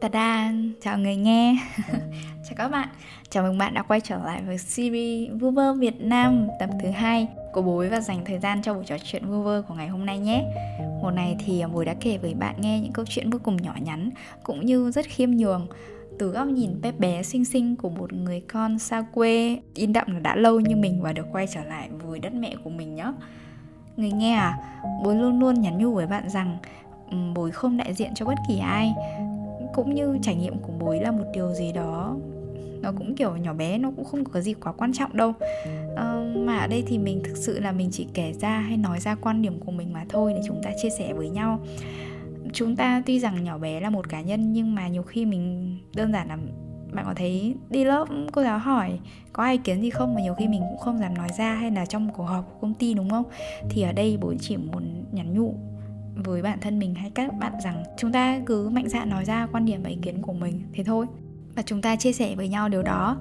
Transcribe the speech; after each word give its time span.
Tada, 0.00 0.52
chào 0.80 0.98
người 0.98 1.16
nghe. 1.16 1.56
Chào 2.44 2.54
các 2.56 2.68
bạn, 2.68 2.88
chào 3.30 3.42
mừng 3.42 3.58
bạn 3.58 3.74
đã 3.74 3.82
quay 3.82 4.00
trở 4.00 4.18
lại 4.24 4.42
với 4.46 4.58
series 4.58 5.30
Vơ 5.40 5.74
Việt 5.74 6.00
Nam 6.00 6.48
tập 6.60 6.70
thứ 6.82 6.90
hai 6.90 7.28
của 7.52 7.62
Bối 7.62 7.88
và 7.88 8.00
dành 8.00 8.24
thời 8.24 8.38
gian 8.38 8.62
cho 8.62 8.74
buổi 8.74 8.84
trò 8.86 8.96
chuyện 9.04 9.42
vơ 9.44 9.62
của 9.68 9.74
ngày 9.74 9.88
hôm 9.88 10.06
nay 10.06 10.18
nhé. 10.18 10.44
Một 11.02 11.10
này 11.10 11.36
thì 11.44 11.62
Bối 11.72 11.84
đã 11.84 11.94
kể 12.00 12.18
với 12.18 12.34
bạn 12.34 12.54
nghe 12.58 12.80
những 12.80 12.92
câu 12.92 13.04
chuyện 13.08 13.30
vô 13.30 13.38
cùng 13.42 13.56
nhỏ 13.56 13.74
nhắn 13.80 14.10
cũng 14.42 14.66
như 14.66 14.90
rất 14.90 15.06
khiêm 15.06 15.30
nhường. 15.30 15.66
Từ 16.18 16.28
góc 16.28 16.46
nhìn 16.46 16.80
bé 16.80 16.92
bé 16.92 17.22
xinh 17.22 17.44
xinh 17.44 17.76
của 17.76 17.90
một 17.90 18.12
người 18.12 18.40
con 18.40 18.78
xa 18.78 19.04
quê 19.14 19.58
in 19.74 19.92
đậm 19.92 20.12
là 20.12 20.20
đã 20.20 20.36
lâu 20.36 20.60
như 20.60 20.76
mình 20.76 21.02
và 21.02 21.12
được 21.12 21.26
quay 21.32 21.46
trở 21.54 21.64
lại 21.64 21.88
với 21.92 22.18
đất 22.18 22.34
mẹ 22.34 22.54
của 22.64 22.70
mình 22.70 22.94
nhé 22.94 23.12
Người 23.96 24.12
nghe 24.12 24.34
à, 24.34 24.58
bối 25.04 25.16
luôn 25.16 25.40
luôn 25.40 25.60
nhắn 25.60 25.78
nhủ 25.78 25.94
với 25.94 26.06
bạn 26.06 26.30
rằng 26.30 26.58
bối 27.34 27.50
không 27.50 27.76
đại 27.76 27.94
diện 27.94 28.14
cho 28.14 28.26
bất 28.26 28.34
kỳ 28.48 28.58
ai 28.58 28.94
cũng 29.78 29.94
như 29.94 30.18
trải 30.22 30.34
nghiệm 30.34 30.58
của 30.58 30.72
bối 30.78 31.00
là 31.00 31.10
một 31.10 31.24
điều 31.32 31.52
gì 31.52 31.72
đó. 31.72 32.16
Nó 32.82 32.92
cũng 32.92 33.14
kiểu 33.14 33.36
nhỏ 33.36 33.52
bé 33.52 33.78
nó 33.78 33.90
cũng 33.96 34.04
không 34.04 34.24
có 34.24 34.40
gì 34.40 34.54
quá 34.54 34.72
quan 34.72 34.92
trọng 34.92 35.16
đâu. 35.16 35.32
À, 35.96 36.24
mà 36.36 36.58
ở 36.58 36.66
đây 36.66 36.84
thì 36.86 36.98
mình 36.98 37.20
thực 37.24 37.36
sự 37.36 37.60
là 37.60 37.72
mình 37.72 37.88
chỉ 37.92 38.06
kể 38.14 38.32
ra 38.32 38.58
hay 38.58 38.76
nói 38.76 39.00
ra 39.00 39.14
quan 39.14 39.42
điểm 39.42 39.60
của 39.60 39.72
mình 39.72 39.92
mà 39.92 40.04
thôi 40.08 40.32
để 40.34 40.40
chúng 40.46 40.62
ta 40.62 40.70
chia 40.82 40.90
sẻ 40.90 41.12
với 41.12 41.28
nhau. 41.28 41.60
Chúng 42.52 42.76
ta 42.76 43.02
tuy 43.06 43.20
rằng 43.20 43.44
nhỏ 43.44 43.58
bé 43.58 43.80
là 43.80 43.90
một 43.90 44.08
cá 44.08 44.20
nhân 44.20 44.52
nhưng 44.52 44.74
mà 44.74 44.88
nhiều 44.88 45.02
khi 45.02 45.26
mình 45.26 45.76
đơn 45.94 46.12
giản 46.12 46.28
là 46.28 46.38
bạn 46.92 47.04
có 47.04 47.14
thấy 47.16 47.54
đi 47.70 47.84
lớp 47.84 48.08
cô 48.32 48.42
giáo 48.42 48.58
hỏi 48.58 48.98
có 49.32 49.42
ai 49.42 49.58
kiến 49.58 49.82
gì 49.82 49.90
không 49.90 50.14
mà 50.14 50.20
nhiều 50.20 50.34
khi 50.34 50.48
mình 50.48 50.60
cũng 50.68 50.78
không 50.78 50.98
dám 50.98 51.14
nói 51.14 51.28
ra 51.38 51.54
hay 51.54 51.70
là 51.70 51.86
trong 51.86 52.10
cuộc 52.16 52.24
họp 52.24 52.46
của 52.46 52.58
công 52.60 52.74
ty 52.74 52.94
đúng 52.94 53.10
không? 53.10 53.24
Thì 53.70 53.82
ở 53.82 53.92
đây 53.92 54.18
bố 54.20 54.34
chỉ 54.40 54.56
muốn 54.56 55.04
nhắn 55.12 55.34
nhủ 55.34 55.54
với 56.22 56.42
bản 56.42 56.58
thân 56.60 56.78
mình 56.78 56.94
hay 56.94 57.10
các 57.10 57.34
bạn 57.40 57.52
rằng 57.64 57.84
chúng 57.96 58.12
ta 58.12 58.40
cứ 58.46 58.68
mạnh 58.68 58.88
dạn 58.88 59.10
nói 59.10 59.24
ra 59.24 59.48
quan 59.52 59.64
điểm 59.64 59.82
và 59.82 59.90
ý 59.90 59.98
kiến 60.02 60.22
của 60.22 60.32
mình, 60.32 60.62
thế 60.72 60.84
thôi. 60.84 61.06
Và 61.56 61.62
chúng 61.62 61.82
ta 61.82 61.96
chia 61.96 62.12
sẻ 62.12 62.34
với 62.36 62.48
nhau 62.48 62.68
điều 62.68 62.82
đó. 62.82 63.16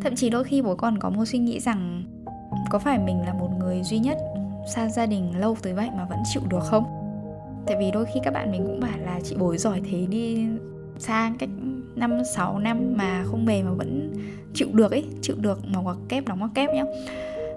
Thậm 0.00 0.16
chí 0.16 0.30
đôi 0.30 0.44
khi 0.44 0.62
bố 0.62 0.74
còn 0.74 0.98
có 0.98 1.10
một 1.10 1.24
suy 1.24 1.38
nghĩ 1.38 1.60
rằng 1.60 2.04
có 2.70 2.78
phải 2.78 2.98
mình 2.98 3.20
là 3.20 3.32
một 3.32 3.50
người 3.58 3.82
duy 3.82 3.98
nhất 3.98 4.18
xa 4.74 4.88
gia 4.88 5.06
đình 5.06 5.38
lâu 5.38 5.56
tới 5.62 5.72
vậy 5.72 5.88
mà 5.96 6.04
vẫn 6.04 6.18
chịu 6.32 6.42
được 6.48 6.62
không? 6.62 6.84
Tại 7.66 7.76
vì 7.78 7.90
đôi 7.90 8.06
khi 8.14 8.20
các 8.24 8.34
bạn 8.34 8.52
mình 8.52 8.62
cũng 8.66 8.80
bảo 8.80 8.98
là 8.98 9.20
chị 9.24 9.36
bối 9.38 9.58
giỏi 9.58 9.80
thế 9.90 10.06
đi 10.10 10.46
xa 10.98 11.32
cách 11.38 11.50
năm, 11.94 12.24
sáu 12.34 12.58
năm 12.58 12.96
mà 12.96 13.24
không 13.24 13.46
về 13.46 13.62
mà 13.62 13.70
vẫn 13.70 14.12
chịu 14.54 14.68
được 14.72 14.90
ấy, 14.90 15.04
chịu 15.22 15.36
được 15.38 15.60
mà 15.66 15.78
hoặc 15.78 15.96
kép, 16.08 16.28
đóng 16.28 16.38
hoặc 16.38 16.50
kép 16.54 16.70
nhá. 16.74 16.84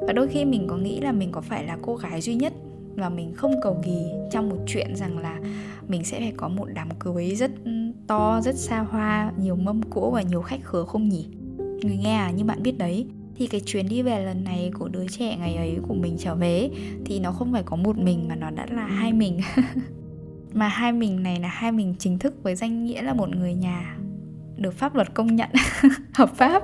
Và 0.02 0.14
đôi 0.14 0.28
khi 0.28 0.46
mình 0.46 0.68
có 0.68 0.78
nghĩ 0.78 1.00
là 1.00 1.12
mình 1.12 1.32
có 1.32 1.42
phải 1.42 1.66
là 1.66 1.78
cô 1.82 1.96
gái 1.96 2.22
duy 2.22 2.36
nhất 2.36 2.54
và 2.96 3.10
mình 3.10 3.34
không 3.34 3.54
cầu 3.62 3.82
kỳ 3.84 4.06
trong 4.32 4.50
một 4.50 4.58
chuyện 4.68 4.96
rằng 4.96 5.18
là 5.18 5.40
mình 5.88 6.04
sẽ 6.04 6.20
phải 6.20 6.34
có 6.38 6.48
một 6.48 6.68
đám 6.74 6.90
cưới 7.00 7.36
rất 7.36 7.52
to, 8.08 8.42
rất 8.42 8.56
xa 8.56 8.80
hoa, 8.80 9.32
nhiều 9.38 9.56
mâm 9.56 9.82
cỗ 9.84 10.12
và 10.12 10.22
nhiều 10.22 10.42
khách 10.42 10.64
khứa 10.64 10.84
không 10.84 11.10
nhỉ? 11.10 11.28
Người 11.58 11.98
nghe 11.98 12.16
à 12.16 12.32
như 12.32 12.44
bạn 12.44 12.64
biết 12.64 12.78
đấy, 12.78 13.08
thì 13.36 13.48
cái 13.48 13.62
chuyến 13.66 13.90
đi 13.90 14.02
về 14.02 14.26
lần 14.26 14.44
này 14.44 14.72
của 14.80 14.88
đứa 14.88 15.08
trẻ 15.08 15.38
ngày 15.38 15.56
ấy 15.56 15.78
của 15.88 15.94
mình 15.94 16.16
trở 16.20 16.36
về 16.36 16.70
thì 17.06 17.20
nó 17.20 17.32
không 17.32 17.53
phải 17.53 17.64
có 17.64 17.76
một 17.76 17.98
mình 17.98 18.28
mà 18.28 18.36
nó 18.36 18.50
đã 18.50 18.66
là 18.72 18.86
hai 18.86 19.14
mình. 19.14 19.40
Mà 20.53 20.68
hai 20.68 20.92
mình 20.92 21.24
này 21.24 21.40
là 21.40 21.48
hai 21.48 21.72
mình 21.72 21.96
chính 22.00 22.20
thức 22.20 22.44
với 22.44 22.56
danh 22.56 22.86
nghĩa 22.86 23.02
là 23.02 23.14
một 23.14 23.30
người 23.30 23.53
nhà, 23.53 23.98
được 24.58 24.74
pháp 24.74 24.96
luật 24.96 25.14
công 25.14 25.36
nhận, 25.36 25.50
hợp 26.14 26.30
pháp. 26.36 26.64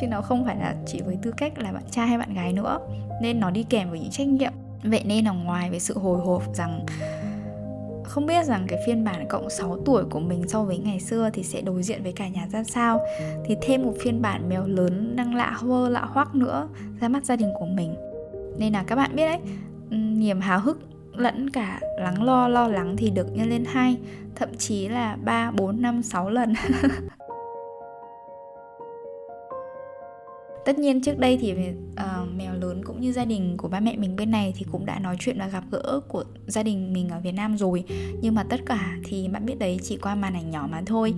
Chứ 0.00 0.06
nó 0.06 0.20
không 0.20 0.44
phải 0.44 0.56
là 0.56 0.76
chỉ 0.86 1.00
với 1.06 1.18
tư 1.22 1.32
cách 1.36 1.58
là 1.58 1.72
bạn 1.72 1.82
trai 1.90 2.06
hay 2.06 2.18
bạn 2.18 2.34
gái 2.34 2.52
nữa, 2.52 2.78
nên 3.22 3.40
nó 3.40 3.50
đi 3.50 3.62
kèm 3.62 3.90
với 3.90 4.00
những 4.00 4.10
trách 4.10 4.28
nhiệm 4.28 4.52
vậy 4.82 5.02
nên 5.04 5.24
là 5.24 5.30
ngoài 5.30 5.70
với 5.70 5.80
sự 5.80 5.98
hồi 5.98 6.18
hộp 6.20 6.42
rằng 6.54 6.86
không 8.04 8.26
biết 8.26 8.46
rằng 8.46 8.66
cái 8.68 8.78
phiên 8.86 9.04
bản 9.04 9.28
cộng 9.28 9.50
6 9.50 9.78
tuổi 9.84 10.04
của 10.04 10.20
mình 10.20 10.48
so 10.48 10.62
với 10.62 10.78
ngày 10.78 11.00
xưa 11.00 11.30
thì 11.32 11.42
sẽ 11.42 11.60
đối 11.60 11.82
diện 11.82 12.02
với 12.02 12.12
cả 12.12 12.28
nhà 12.28 12.48
ra 12.52 12.64
sao 12.64 13.00
thì 13.44 13.56
thêm 13.62 13.82
một 13.82 13.94
phiên 14.00 14.22
bản 14.22 14.48
mèo 14.48 14.66
lớn 14.66 15.16
đang 15.16 15.34
lạ 15.34 15.50
hơ 15.50 15.88
lạ 15.88 16.04
hoắc 16.04 16.34
nữa 16.34 16.68
ra 17.00 17.08
mắt 17.08 17.24
gia 17.24 17.36
đình 17.36 17.52
của 17.58 17.66
mình. 17.66 17.94
Nên 18.58 18.72
là 18.72 18.82
các 18.82 18.96
bạn 18.96 19.16
biết 19.16 19.26
đấy 19.26 19.38
niềm 19.90 20.40
háo 20.40 20.60
hức 20.60 20.80
lẫn 21.16 21.50
cả 21.50 21.80
lắng 21.98 22.22
lo 22.22 22.48
lo 22.48 22.68
lắng 22.68 22.96
thì 22.96 23.10
được 23.10 23.26
nhân 23.32 23.48
lên 23.48 23.64
hai 23.64 23.96
thậm 24.34 24.48
chí 24.58 24.88
là 24.88 25.16
3, 25.24 25.50
4, 25.50 25.82
5, 25.82 26.02
6 26.02 26.30
lần. 26.30 26.54
tất 30.64 30.78
nhiên 30.78 31.02
trước 31.02 31.18
đây 31.18 31.38
thì 31.40 31.52
uh, 31.52 32.34
mèo 32.36 32.54
lớn 32.54 32.84
cũng 32.84 33.00
như 33.00 33.12
gia 33.12 33.24
đình 33.24 33.56
của 33.56 33.68
ba 33.68 33.80
mẹ 33.80 33.96
mình 33.96 34.16
bên 34.16 34.30
này 34.30 34.54
thì 34.56 34.66
cũng 34.72 34.86
đã 34.86 34.98
nói 34.98 35.16
chuyện 35.20 35.38
và 35.38 35.48
gặp 35.48 35.64
gỡ 35.70 36.00
của 36.08 36.24
gia 36.46 36.62
đình 36.62 36.92
mình 36.92 37.08
ở 37.08 37.20
Việt 37.20 37.32
Nam 37.32 37.56
rồi. 37.56 37.84
Nhưng 38.20 38.34
mà 38.34 38.42
tất 38.42 38.60
cả 38.66 38.96
thì 39.04 39.28
bạn 39.28 39.46
biết 39.46 39.58
đấy 39.58 39.80
chỉ 39.82 39.96
qua 39.96 40.14
màn 40.14 40.34
ảnh 40.34 40.50
nhỏ 40.50 40.68
mà 40.70 40.82
thôi. 40.86 41.14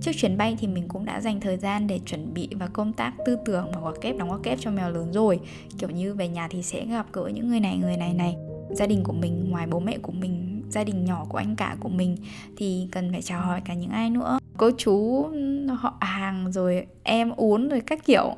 Trước 0.00 0.12
chuyến 0.16 0.36
bay 0.36 0.56
thì 0.60 0.66
mình 0.66 0.88
cũng 0.88 1.04
đã 1.04 1.20
dành 1.20 1.40
thời 1.40 1.56
gian 1.56 1.86
để 1.86 2.00
chuẩn 2.06 2.34
bị 2.34 2.48
và 2.52 2.66
công 2.66 2.92
tác 2.92 3.12
tư 3.26 3.36
tưởng 3.44 3.66
và 3.74 3.80
quả 3.80 3.92
kép 4.00 4.16
đóng 4.16 4.30
quả 4.30 4.38
kép 4.42 4.58
cho 4.60 4.70
mèo 4.70 4.90
lớn 4.90 5.12
rồi. 5.12 5.40
Kiểu 5.78 5.90
như 5.90 6.14
về 6.14 6.28
nhà 6.28 6.48
thì 6.48 6.62
sẽ 6.62 6.86
gặp 6.86 7.06
gỡ 7.12 7.30
những 7.34 7.48
người 7.48 7.60
này 7.60 7.76
người 7.76 7.96
này 7.96 8.14
này. 8.14 8.36
Gia 8.70 8.86
đình 8.86 9.02
của 9.04 9.12
mình 9.12 9.50
ngoài 9.50 9.66
bố 9.66 9.80
mẹ 9.80 9.98
của 10.02 10.12
mình 10.12 10.62
gia 10.70 10.84
đình 10.84 11.04
nhỏ 11.04 11.26
của 11.28 11.38
anh 11.38 11.56
cả 11.56 11.76
của 11.80 11.88
mình 11.88 12.16
thì 12.56 12.88
cần 12.92 13.12
phải 13.12 13.22
chào 13.22 13.40
hỏi 13.40 13.60
cả 13.64 13.74
những 13.74 13.90
ai 13.90 14.10
nữa. 14.10 14.38
Cô 14.56 14.70
chú 14.78 15.26
họ 15.68 15.94
hàng 16.00 16.52
rồi 16.52 16.86
em 17.02 17.30
uốn 17.30 17.68
rồi 17.68 17.80
các 17.80 18.04
kiểu 18.04 18.36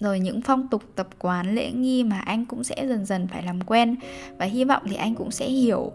rồi 0.00 0.20
những 0.20 0.40
phong 0.40 0.68
tục 0.68 0.82
tập 0.94 1.08
quán 1.18 1.54
lễ 1.54 1.70
nghi 1.70 2.04
mà 2.04 2.18
anh 2.18 2.46
cũng 2.46 2.64
sẽ 2.64 2.86
dần 2.88 3.04
dần 3.04 3.26
phải 3.28 3.42
làm 3.42 3.60
quen. 3.60 3.96
Và 4.38 4.46
hy 4.46 4.64
vọng 4.64 4.82
thì 4.88 4.96
anh 4.96 5.14
cũng 5.14 5.30
sẽ 5.30 5.48
hiểu 5.48 5.92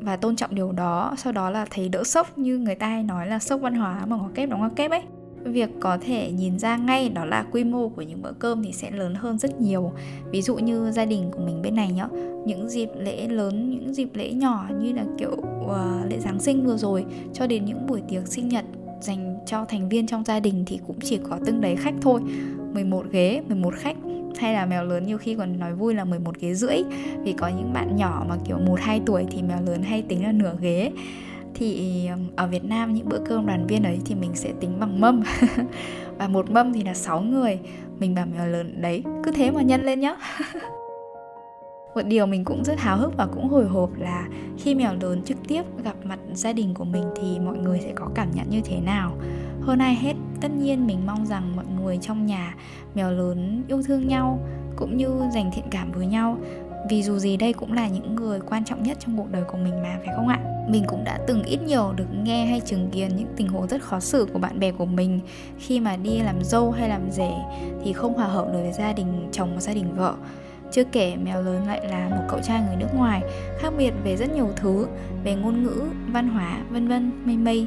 và 0.00 0.16
tôn 0.16 0.36
trọng 0.36 0.54
điều 0.54 0.72
đó. 0.72 1.14
Sau 1.18 1.32
đó 1.32 1.50
là 1.50 1.66
thấy 1.70 1.88
đỡ 1.88 2.04
sốc 2.04 2.38
như 2.38 2.58
người 2.58 2.74
ta 2.74 2.88
hay 2.88 3.02
nói 3.02 3.26
là 3.26 3.38
sốc 3.38 3.60
văn 3.60 3.74
hóa 3.74 4.06
mà 4.06 4.16
ngó 4.16 4.28
kép 4.34 4.50
đóng 4.50 4.60
ngó 4.60 4.68
kép 4.76 4.90
ấy. 4.90 5.02
Việc 5.44 5.70
có 5.80 5.98
thể 6.00 6.30
nhìn 6.32 6.58
ra 6.58 6.76
ngay 6.76 7.08
đó 7.08 7.24
là 7.24 7.44
quy 7.52 7.64
mô 7.64 7.88
của 7.88 8.02
những 8.02 8.22
bữa 8.22 8.32
cơm 8.32 8.62
thì 8.64 8.72
sẽ 8.72 8.90
lớn 8.90 9.14
hơn 9.14 9.38
rất 9.38 9.60
nhiều. 9.60 9.92
Ví 10.30 10.42
dụ 10.42 10.56
như 10.56 10.90
gia 10.90 11.04
đình 11.04 11.30
của 11.32 11.40
mình 11.40 11.62
bên 11.62 11.74
này 11.74 11.92
nhá 11.92 12.08
những 12.44 12.68
dịp 12.68 12.88
lễ 12.98 13.28
lớn 13.28 13.70
những 13.70 13.94
dịp 13.94 14.08
lễ 14.14 14.32
nhỏ 14.32 14.66
như 14.80 14.92
là 14.92 15.04
kiểu 15.18 15.32
uh, 15.64 16.10
lễ 16.10 16.18
giáng 16.18 16.40
sinh 16.40 16.66
vừa 16.66 16.76
rồi 16.76 17.04
cho 17.32 17.46
đến 17.46 17.64
những 17.64 17.86
buổi 17.86 18.02
tiệc 18.08 18.26
sinh 18.26 18.48
nhật 18.48 18.64
dành 19.04 19.38
cho 19.46 19.64
thành 19.64 19.88
viên 19.88 20.06
trong 20.06 20.24
gia 20.24 20.40
đình 20.40 20.64
thì 20.66 20.80
cũng 20.86 21.00
chỉ 21.00 21.18
có 21.30 21.38
từng 21.46 21.60
đấy 21.60 21.76
khách 21.76 21.94
thôi 22.02 22.20
11 22.72 23.06
ghế, 23.10 23.42
11 23.48 23.74
khách 23.74 23.96
hay 24.36 24.54
là 24.54 24.66
mèo 24.66 24.84
lớn 24.84 25.06
nhiều 25.06 25.18
khi 25.18 25.34
còn 25.34 25.58
nói 25.58 25.74
vui 25.74 25.94
là 25.94 26.04
11 26.04 26.40
ghế 26.40 26.54
rưỡi 26.54 26.76
vì 27.22 27.32
có 27.32 27.48
những 27.48 27.72
bạn 27.72 27.96
nhỏ 27.96 28.24
mà 28.28 28.36
kiểu 28.44 28.58
1 28.58 28.80
2 28.80 29.00
tuổi 29.06 29.24
thì 29.30 29.42
mèo 29.42 29.62
lớn 29.66 29.82
hay 29.82 30.02
tính 30.02 30.24
là 30.24 30.32
nửa 30.32 30.54
ghế. 30.60 30.92
Thì 31.54 32.08
ở 32.36 32.46
Việt 32.46 32.64
Nam 32.64 32.94
những 32.94 33.08
bữa 33.08 33.18
cơm 33.26 33.46
đoàn 33.46 33.66
viên 33.66 33.82
ấy 33.82 33.98
thì 34.04 34.14
mình 34.14 34.30
sẽ 34.34 34.52
tính 34.60 34.80
bằng 34.80 35.00
mâm. 35.00 35.22
và 36.18 36.28
một 36.28 36.50
mâm 36.50 36.72
thì 36.72 36.82
là 36.84 36.94
6 36.94 37.20
người. 37.20 37.58
Mình 37.98 38.14
bảo 38.14 38.26
mèo 38.26 38.46
lớn 38.46 38.82
đấy, 38.82 39.02
cứ 39.24 39.30
thế 39.30 39.50
mà 39.50 39.62
nhân 39.62 39.82
lên 39.82 40.00
nhá. 40.00 40.16
một 41.94 42.02
điều 42.06 42.26
mình 42.26 42.44
cũng 42.44 42.64
rất 42.64 42.78
háo 42.78 42.96
hức 42.96 43.16
và 43.16 43.26
cũng 43.26 43.48
hồi 43.48 43.66
hộp 43.66 43.90
là 43.98 44.28
khi 44.58 44.74
mèo 44.74 44.94
lớn 45.00 45.22
trực 45.24 45.36
tiếp 45.48 45.62
gặp 45.84 45.94
mặt 46.04 46.18
gia 46.34 46.52
đình 46.52 46.74
của 46.74 46.84
mình 46.84 47.04
thì 47.16 47.38
mọi 47.38 47.58
người 47.58 47.80
sẽ 47.80 47.92
có 47.94 48.08
cảm 48.14 48.30
nhận 48.34 48.50
như 48.50 48.60
thế 48.64 48.80
nào? 48.80 49.16
Hơn 49.60 49.78
ai 49.78 49.94
hết, 49.94 50.14
tất 50.40 50.48
nhiên 50.58 50.86
mình 50.86 51.06
mong 51.06 51.26
rằng 51.26 51.56
mọi 51.56 51.64
người 51.80 51.98
trong 52.02 52.26
nhà 52.26 52.54
mèo 52.94 53.10
lớn 53.10 53.62
yêu 53.68 53.82
thương 53.82 54.08
nhau 54.08 54.38
cũng 54.76 54.96
như 54.96 55.08
dành 55.34 55.50
thiện 55.54 55.64
cảm 55.70 55.92
với 55.92 56.06
nhau. 56.06 56.38
Vì 56.90 57.02
dù 57.02 57.18
gì 57.18 57.36
đây 57.36 57.52
cũng 57.52 57.72
là 57.72 57.88
những 57.88 58.14
người 58.14 58.40
quan 58.40 58.64
trọng 58.64 58.82
nhất 58.82 58.98
trong 59.00 59.16
cuộc 59.16 59.30
đời 59.30 59.42
của 59.44 59.58
mình 59.58 59.82
mà, 59.82 59.98
phải 60.04 60.14
không 60.16 60.28
ạ? 60.28 60.40
Mình 60.68 60.84
cũng 60.86 61.04
đã 61.04 61.18
từng 61.26 61.42
ít 61.42 61.62
nhiều 61.62 61.92
được 61.96 62.06
nghe 62.22 62.46
hay 62.46 62.60
chứng 62.60 62.90
kiến 62.90 63.16
những 63.16 63.28
tình 63.36 63.48
huống 63.48 63.68
rất 63.68 63.82
khó 63.82 64.00
xử 64.00 64.26
của 64.32 64.38
bạn 64.38 64.60
bè 64.60 64.72
của 64.72 64.86
mình. 64.86 65.20
Khi 65.58 65.80
mà 65.80 65.96
đi 65.96 66.18
làm 66.18 66.44
dâu 66.44 66.70
hay 66.70 66.88
làm 66.88 67.10
rể 67.10 67.32
thì 67.84 67.92
không 67.92 68.14
hòa 68.14 68.26
hợp 68.26 68.46
được 68.52 68.58
với 68.62 68.72
gia 68.72 68.92
đình, 68.92 69.28
chồng 69.32 69.54
và 69.54 69.60
gia 69.60 69.74
đình 69.74 69.94
vợ 69.96 70.14
chưa 70.74 70.84
kể 70.84 71.16
mèo 71.16 71.42
lớn 71.42 71.66
lại 71.66 71.80
là 71.88 72.08
một 72.08 72.22
cậu 72.28 72.40
trai 72.40 72.60
người 72.66 72.76
nước 72.76 72.94
ngoài 72.94 73.22
khác 73.58 73.72
biệt 73.78 73.92
về 74.04 74.16
rất 74.16 74.30
nhiều 74.34 74.50
thứ 74.56 74.86
về 75.24 75.34
ngôn 75.34 75.62
ngữ 75.62 75.82
văn 76.12 76.28
hóa 76.28 76.58
vân 76.70 76.88
vân 76.88 77.10
mây 77.24 77.36
mây. 77.36 77.66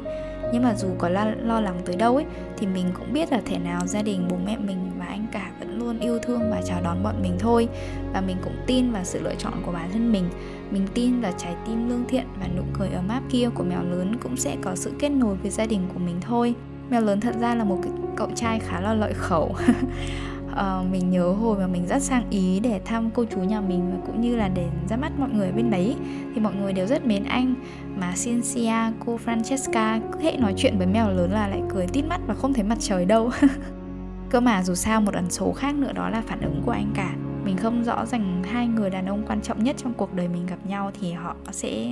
Nhưng 0.53 0.63
mà 0.63 0.75
dù 0.75 0.87
có 0.97 1.09
lo, 1.09 1.25
lo 1.25 1.61
lắng 1.61 1.81
tới 1.85 1.95
đâu 1.95 2.15
ấy 2.15 2.25
thì 2.57 2.67
mình 2.67 2.85
cũng 2.93 3.13
biết 3.13 3.31
là 3.31 3.41
thể 3.45 3.59
nào 3.59 3.87
gia 3.87 4.01
đình 4.01 4.27
bố 4.29 4.37
mẹ 4.45 4.57
mình 4.57 4.91
và 4.99 5.05
anh 5.05 5.25
cả 5.31 5.51
vẫn 5.59 5.79
luôn 5.79 5.99
yêu 5.99 6.19
thương 6.19 6.51
và 6.51 6.61
chào 6.65 6.81
đón 6.81 7.03
bọn 7.03 7.21
mình 7.21 7.35
thôi. 7.39 7.67
Và 8.13 8.21
mình 8.21 8.37
cũng 8.43 8.55
tin 8.67 8.91
vào 8.91 9.03
sự 9.03 9.19
lựa 9.21 9.35
chọn 9.35 9.53
của 9.65 9.71
bản 9.71 9.89
thân 9.91 10.11
mình. 10.11 10.29
Mình 10.71 10.87
tin 10.93 11.21
là 11.21 11.31
trái 11.37 11.55
tim 11.67 11.89
lương 11.89 12.05
thiện 12.07 12.25
và 12.39 12.47
nụ 12.57 12.63
cười 12.79 12.89
ấm 12.89 13.07
áp 13.07 13.21
kia 13.29 13.49
của 13.53 13.63
mèo 13.63 13.83
lớn 13.83 14.15
cũng 14.23 14.37
sẽ 14.37 14.55
có 14.61 14.75
sự 14.75 14.91
kết 14.99 15.09
nối 15.09 15.35
với 15.35 15.51
gia 15.51 15.65
đình 15.65 15.81
của 15.93 15.99
mình 15.99 16.15
thôi. 16.21 16.53
Mèo 16.89 17.01
lớn 17.01 17.21
thật 17.21 17.35
ra 17.39 17.55
là 17.55 17.63
một 17.63 17.79
cái 17.83 17.91
cậu 18.15 18.29
trai 18.35 18.59
khá 18.59 18.81
là 18.81 18.93
lợi 18.93 19.13
khẩu. 19.13 19.55
uh, 20.51 20.91
mình 20.91 21.09
nhớ 21.09 21.31
hồi 21.31 21.57
mà 21.59 21.67
mình 21.67 21.87
rất 21.87 22.03
sang 22.03 22.29
ý 22.29 22.59
để 22.59 22.81
thăm 22.85 23.09
cô 23.13 23.25
chú 23.25 23.39
nhà 23.39 23.61
mình 23.61 23.91
và 23.91 23.97
cũng 24.05 24.21
như 24.21 24.35
là 24.35 24.47
để 24.47 24.67
ra 24.89 24.97
mắt 24.97 25.11
mọi 25.19 25.29
người 25.29 25.51
bên 25.51 25.69
đấy 25.69 25.95
thì 26.35 26.41
mọi 26.41 26.53
người 26.55 26.73
đều 26.73 26.87
rất 26.87 27.05
mến 27.05 27.23
anh. 27.23 27.55
Mà 27.99 28.13
Cynthia, 28.23 28.75
cô 29.05 29.19
Francesca 29.25 29.99
cứ 30.11 30.19
hệ 30.19 30.37
nói 30.37 30.53
chuyện 30.57 30.77
với 30.77 30.87
mèo 30.87 31.09
lớn 31.09 31.31
là 31.31 31.47
lại 31.47 31.61
cười 31.69 31.87
tít 31.87 32.05
mắt 32.05 32.21
và 32.27 32.33
không 32.33 32.53
thấy 32.53 32.63
mặt 32.63 32.77
trời 32.79 33.05
đâu. 33.05 33.31
Cơ 34.29 34.39
mà 34.39 34.63
dù 34.63 34.75
sao 34.75 35.01
một 35.01 35.13
ẩn 35.13 35.29
số 35.29 35.51
khác 35.51 35.75
nữa 35.75 35.91
đó 35.93 36.09
là 36.09 36.21
phản 36.21 36.41
ứng 36.41 36.61
của 36.65 36.71
anh 36.71 36.91
cả. 36.95 37.15
Mình 37.43 37.57
không 37.57 37.83
rõ 37.83 38.05
rằng 38.05 38.43
hai 38.43 38.67
người 38.67 38.89
đàn 38.89 39.05
ông 39.05 39.23
quan 39.27 39.41
trọng 39.41 39.63
nhất 39.63 39.75
trong 39.77 39.93
cuộc 39.93 40.13
đời 40.13 40.27
mình 40.27 40.45
gặp 40.45 40.65
nhau 40.65 40.91
thì 40.99 41.11
họ 41.11 41.35
sẽ 41.51 41.87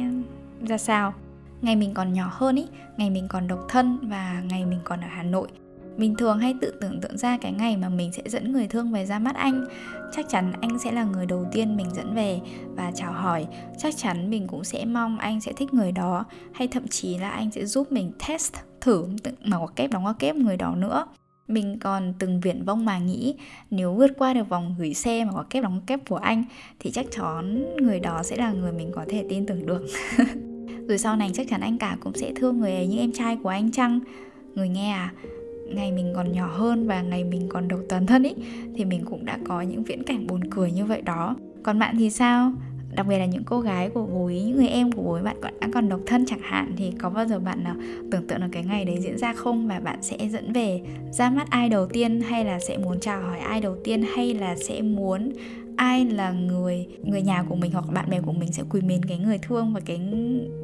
ra 0.68 0.78
sao. 0.78 1.14
Ngày 1.62 1.76
mình 1.76 1.94
còn 1.94 2.14
nhỏ 2.14 2.30
hơn 2.32 2.56
ý 2.56 2.68
ngày 2.98 3.10
mình 3.10 3.28
còn 3.30 3.48
độc 3.48 3.60
thân 3.70 4.00
và 4.10 4.42
ngày 4.50 4.66
mình 4.66 4.80
còn 4.84 5.02
ở 5.02 5.08
hà 5.08 5.24
nội 5.24 5.48
mình 5.98 6.16
thường 6.16 6.40
hay 6.40 6.56
tự 6.62 6.72
tưởng 6.82 7.02
tượng 7.02 7.18
ra 7.18 7.38
cái 7.38 7.52
ngày 7.52 7.78
mà 7.78 7.90
mình 7.90 8.12
sẽ 8.12 8.24
dẫn 8.26 8.52
người 8.52 8.68
thương 8.68 8.92
về 8.92 9.06
ra 9.06 9.20
mắt 9.20 9.36
anh. 9.36 9.66
Chắc 10.12 10.26
chắn 10.30 10.54
anh 10.62 10.80
sẽ 10.80 10.92
là 10.92 11.04
người 11.04 11.26
đầu 11.26 11.46
tiên 11.52 11.78
mình 11.78 11.88
dẫn 11.96 12.16
về 12.16 12.40
và 12.76 12.92
chào 12.96 13.14
hỏi. 13.14 13.48
Chắc 13.78 13.98
chắn 13.98 14.30
mình 14.30 14.48
cũng 14.48 14.64
sẽ 14.64 14.86
mong 14.86 15.18
anh 15.18 15.42
sẽ 15.42 15.54
thích 15.54 15.74
người 15.74 15.92
đó, 15.92 16.26
hay 16.54 16.68
thậm 16.68 16.88
chí 16.88 17.18
là 17.18 17.30
anh 17.30 17.52
sẽ 17.52 17.66
giúp 17.66 17.92
mình 17.92 18.12
test 18.28 18.54
thử 18.82 19.06
mà 19.44 19.58
có 19.60 19.68
kép 19.76 19.92
đóng 19.92 20.06
có 20.06 20.14
kép 20.14 20.36
người 20.36 20.58
đó 20.58 20.76
nữa. 20.76 21.06
Mình 21.48 21.80
còn 21.80 22.14
từng 22.20 22.42
viển 22.42 22.64
vông 22.66 22.86
mà 22.86 22.98
nghĩ, 22.98 23.36
nếu 23.70 23.94
vượt 23.94 24.12
qua 24.18 24.34
được 24.34 24.50
vòng 24.50 24.76
gửi 24.80 24.94
xe 24.94 25.26
mà 25.26 25.32
có 25.32 25.46
kép 25.50 25.64
đóng 25.64 25.82
kép 25.88 26.10
của 26.10 26.16
anh, 26.16 26.44
thì 26.80 26.92
chắc 26.92 27.06
chắn 27.12 27.66
người 27.78 28.00
đó 28.00 28.24
sẽ 28.24 28.36
là 28.36 28.52
người 28.52 28.72
mình 28.72 28.92
có 28.96 29.06
thể 29.10 29.26
tin 29.30 29.46
tưởng 29.46 29.66
được. 29.66 29.86
Rồi 30.88 30.98
sau 30.98 31.16
này 31.16 31.30
chắc 31.34 31.48
chắn 31.50 31.62
anh 31.62 31.78
cả 31.78 31.98
cũng 32.00 32.14
sẽ 32.14 32.32
thương 32.36 32.60
người 32.60 32.72
ấy 32.72 32.88
như 32.88 32.98
em 32.98 33.12
trai 33.12 33.38
của 33.44 33.50
anh 33.50 33.72
chăng? 33.72 34.00
Người 34.56 34.70
nghe 34.70 34.92
à? 34.92 35.14
Ngày 35.66 35.92
mình 35.92 36.14
còn 36.16 36.32
nhỏ 36.32 36.48
hơn 36.48 36.88
và 36.88 37.02
ngày 37.02 37.24
mình 37.24 37.48
còn 37.50 37.68
đầu 37.68 37.80
tuần 37.90 38.06
thân 38.06 38.24
ý 38.24 38.34
thì 38.76 38.86
mình 38.86 39.06
cũng 39.06 39.26
đã 39.26 39.40
có 39.48 39.62
những 39.62 39.84
viễn 39.84 40.04
cảnh 40.04 40.28
buồn 40.28 40.42
cười 40.52 40.72
như 40.72 40.86
vậy 40.86 41.02
đó. 41.02 41.36
Còn 41.64 41.80
bạn 41.80 41.96
thì 41.98 42.10
sao? 42.10 42.52
Đặc 42.96 43.08
biệt 43.08 43.18
là 43.18 43.26
những 43.26 43.44
cô 43.44 43.60
gái 43.60 43.90
của 43.90 44.06
bố 44.06 44.28
ý, 44.28 44.44
những 44.44 44.56
người 44.58 44.68
em 44.68 44.92
của 44.92 45.02
bố 45.02 45.20
bạn 45.24 45.38
còn 45.42 45.54
đang 45.60 45.72
còn 45.72 45.90
độc 45.90 46.00
thân 46.06 46.26
chẳng 46.26 46.40
hạn 46.42 46.74
thì 46.78 46.92
có 47.00 47.10
bao 47.10 47.28
giờ 47.28 47.40
bạn 47.40 47.64
nào 47.64 47.76
tưởng 48.12 48.28
tượng 48.28 48.40
được 48.40 48.48
cái 48.52 48.64
ngày 48.64 48.86
đấy 48.86 48.98
diễn 49.02 49.18
ra 49.18 49.34
không? 49.34 49.68
Và 49.68 49.80
bạn 49.80 49.98
sẽ 50.02 50.18
dẫn 50.32 50.54
về 50.54 50.82
ra 51.12 51.30
mắt 51.30 51.50
ai 51.50 51.70
đầu 51.70 51.88
tiên 51.88 52.22
hay 52.22 52.46
là 52.46 52.60
sẽ 52.60 52.78
muốn 52.78 53.00
chào 53.00 53.22
hỏi 53.22 53.40
ai 53.40 53.62
đầu 53.62 53.76
tiên 53.84 54.04
hay 54.16 54.34
là 54.34 54.56
sẽ 54.56 54.82
muốn 54.82 55.32
ai 55.76 56.06
là 56.06 56.32
người 56.32 56.88
người 57.04 57.22
nhà 57.22 57.44
của 57.44 57.56
mình 57.56 57.72
hoặc 57.72 57.86
bạn 57.94 58.10
bè 58.10 58.22
của 58.22 58.34
mình 58.34 58.52
sẽ 58.52 58.64
quý 58.70 58.82
mến 58.82 59.06
cái 59.06 59.18
người 59.18 59.38
thương 59.38 59.74
và 59.74 59.80
cái 59.86 60.00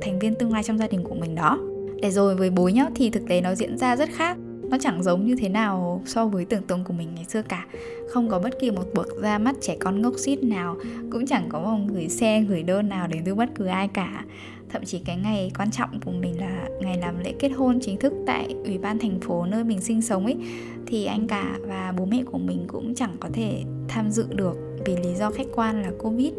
thành 0.01 0.19
viên 0.19 0.35
tương 0.35 0.53
lai 0.53 0.63
trong 0.63 0.77
gia 0.77 0.87
đình 0.87 1.03
của 1.03 1.15
mình 1.15 1.35
đó? 1.35 1.59
Để 2.01 2.11
rồi 2.11 2.35
với 2.35 2.49
bố 2.49 2.67
nhá 2.67 2.85
thì 2.95 3.09
thực 3.09 3.27
tế 3.27 3.41
nó 3.41 3.55
diễn 3.55 3.77
ra 3.77 3.95
rất 3.95 4.09
khác 4.11 4.37
nó 4.71 4.77
chẳng 4.77 5.03
giống 5.03 5.25
như 5.25 5.35
thế 5.35 5.49
nào 5.49 6.01
so 6.05 6.27
với 6.27 6.45
tưởng 6.45 6.63
tượng 6.63 6.83
của 6.83 6.93
mình 6.93 7.15
ngày 7.15 7.25
xưa 7.25 7.41
cả. 7.41 7.65
Không 8.09 8.29
có 8.29 8.39
bất 8.39 8.59
kỳ 8.59 8.71
một 8.71 8.85
bậc 8.93 9.07
ra 9.21 9.37
mắt 9.37 9.55
trẻ 9.61 9.77
con 9.79 10.01
ngốc 10.01 10.13
xít 10.17 10.43
nào, 10.43 10.75
cũng 11.11 11.27
chẳng 11.27 11.45
có 11.49 11.59
một 11.59 11.93
gửi 11.93 12.09
xe, 12.09 12.41
gửi 12.41 12.63
đơn 12.63 12.89
nào 12.89 13.07
đến 13.07 13.21
từ 13.25 13.35
bất 13.35 13.49
cứ 13.55 13.65
ai 13.65 13.87
cả. 13.87 14.25
Thậm 14.69 14.85
chí 14.85 14.99
cái 14.99 15.17
ngày 15.17 15.51
quan 15.57 15.71
trọng 15.71 15.99
của 16.05 16.11
mình 16.11 16.39
là 16.39 16.67
ngày 16.81 16.97
làm 16.97 17.19
lễ 17.23 17.33
kết 17.39 17.49
hôn 17.49 17.79
chính 17.81 17.99
thức 17.99 18.13
tại 18.27 18.55
ủy 18.65 18.77
ban 18.77 18.99
thành 18.99 19.19
phố 19.19 19.45
nơi 19.45 19.63
mình 19.63 19.81
sinh 19.81 20.01
sống 20.01 20.25
ấy, 20.25 20.37
thì 20.85 21.05
anh 21.05 21.27
cả 21.27 21.57
và 21.61 21.93
bố 21.97 22.05
mẹ 22.05 22.23
của 22.31 22.37
mình 22.37 22.65
cũng 22.67 22.95
chẳng 22.95 23.15
có 23.19 23.29
thể 23.33 23.63
tham 23.87 24.11
dự 24.11 24.25
được 24.29 24.57
vì 24.85 24.97
lý 24.97 25.15
do 25.15 25.29
khách 25.29 25.47
quan 25.55 25.81
là 25.81 25.91
covid. 25.99 26.33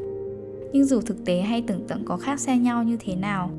Nhưng 0.72 0.84
dù 0.84 1.00
thực 1.00 1.24
tế 1.24 1.40
hay 1.40 1.62
tưởng 1.66 1.86
tượng 1.88 2.04
có 2.04 2.16
khác 2.16 2.40
xa 2.40 2.54
nhau 2.54 2.82
như 2.82 2.96
thế 3.00 3.16
nào 3.16 3.50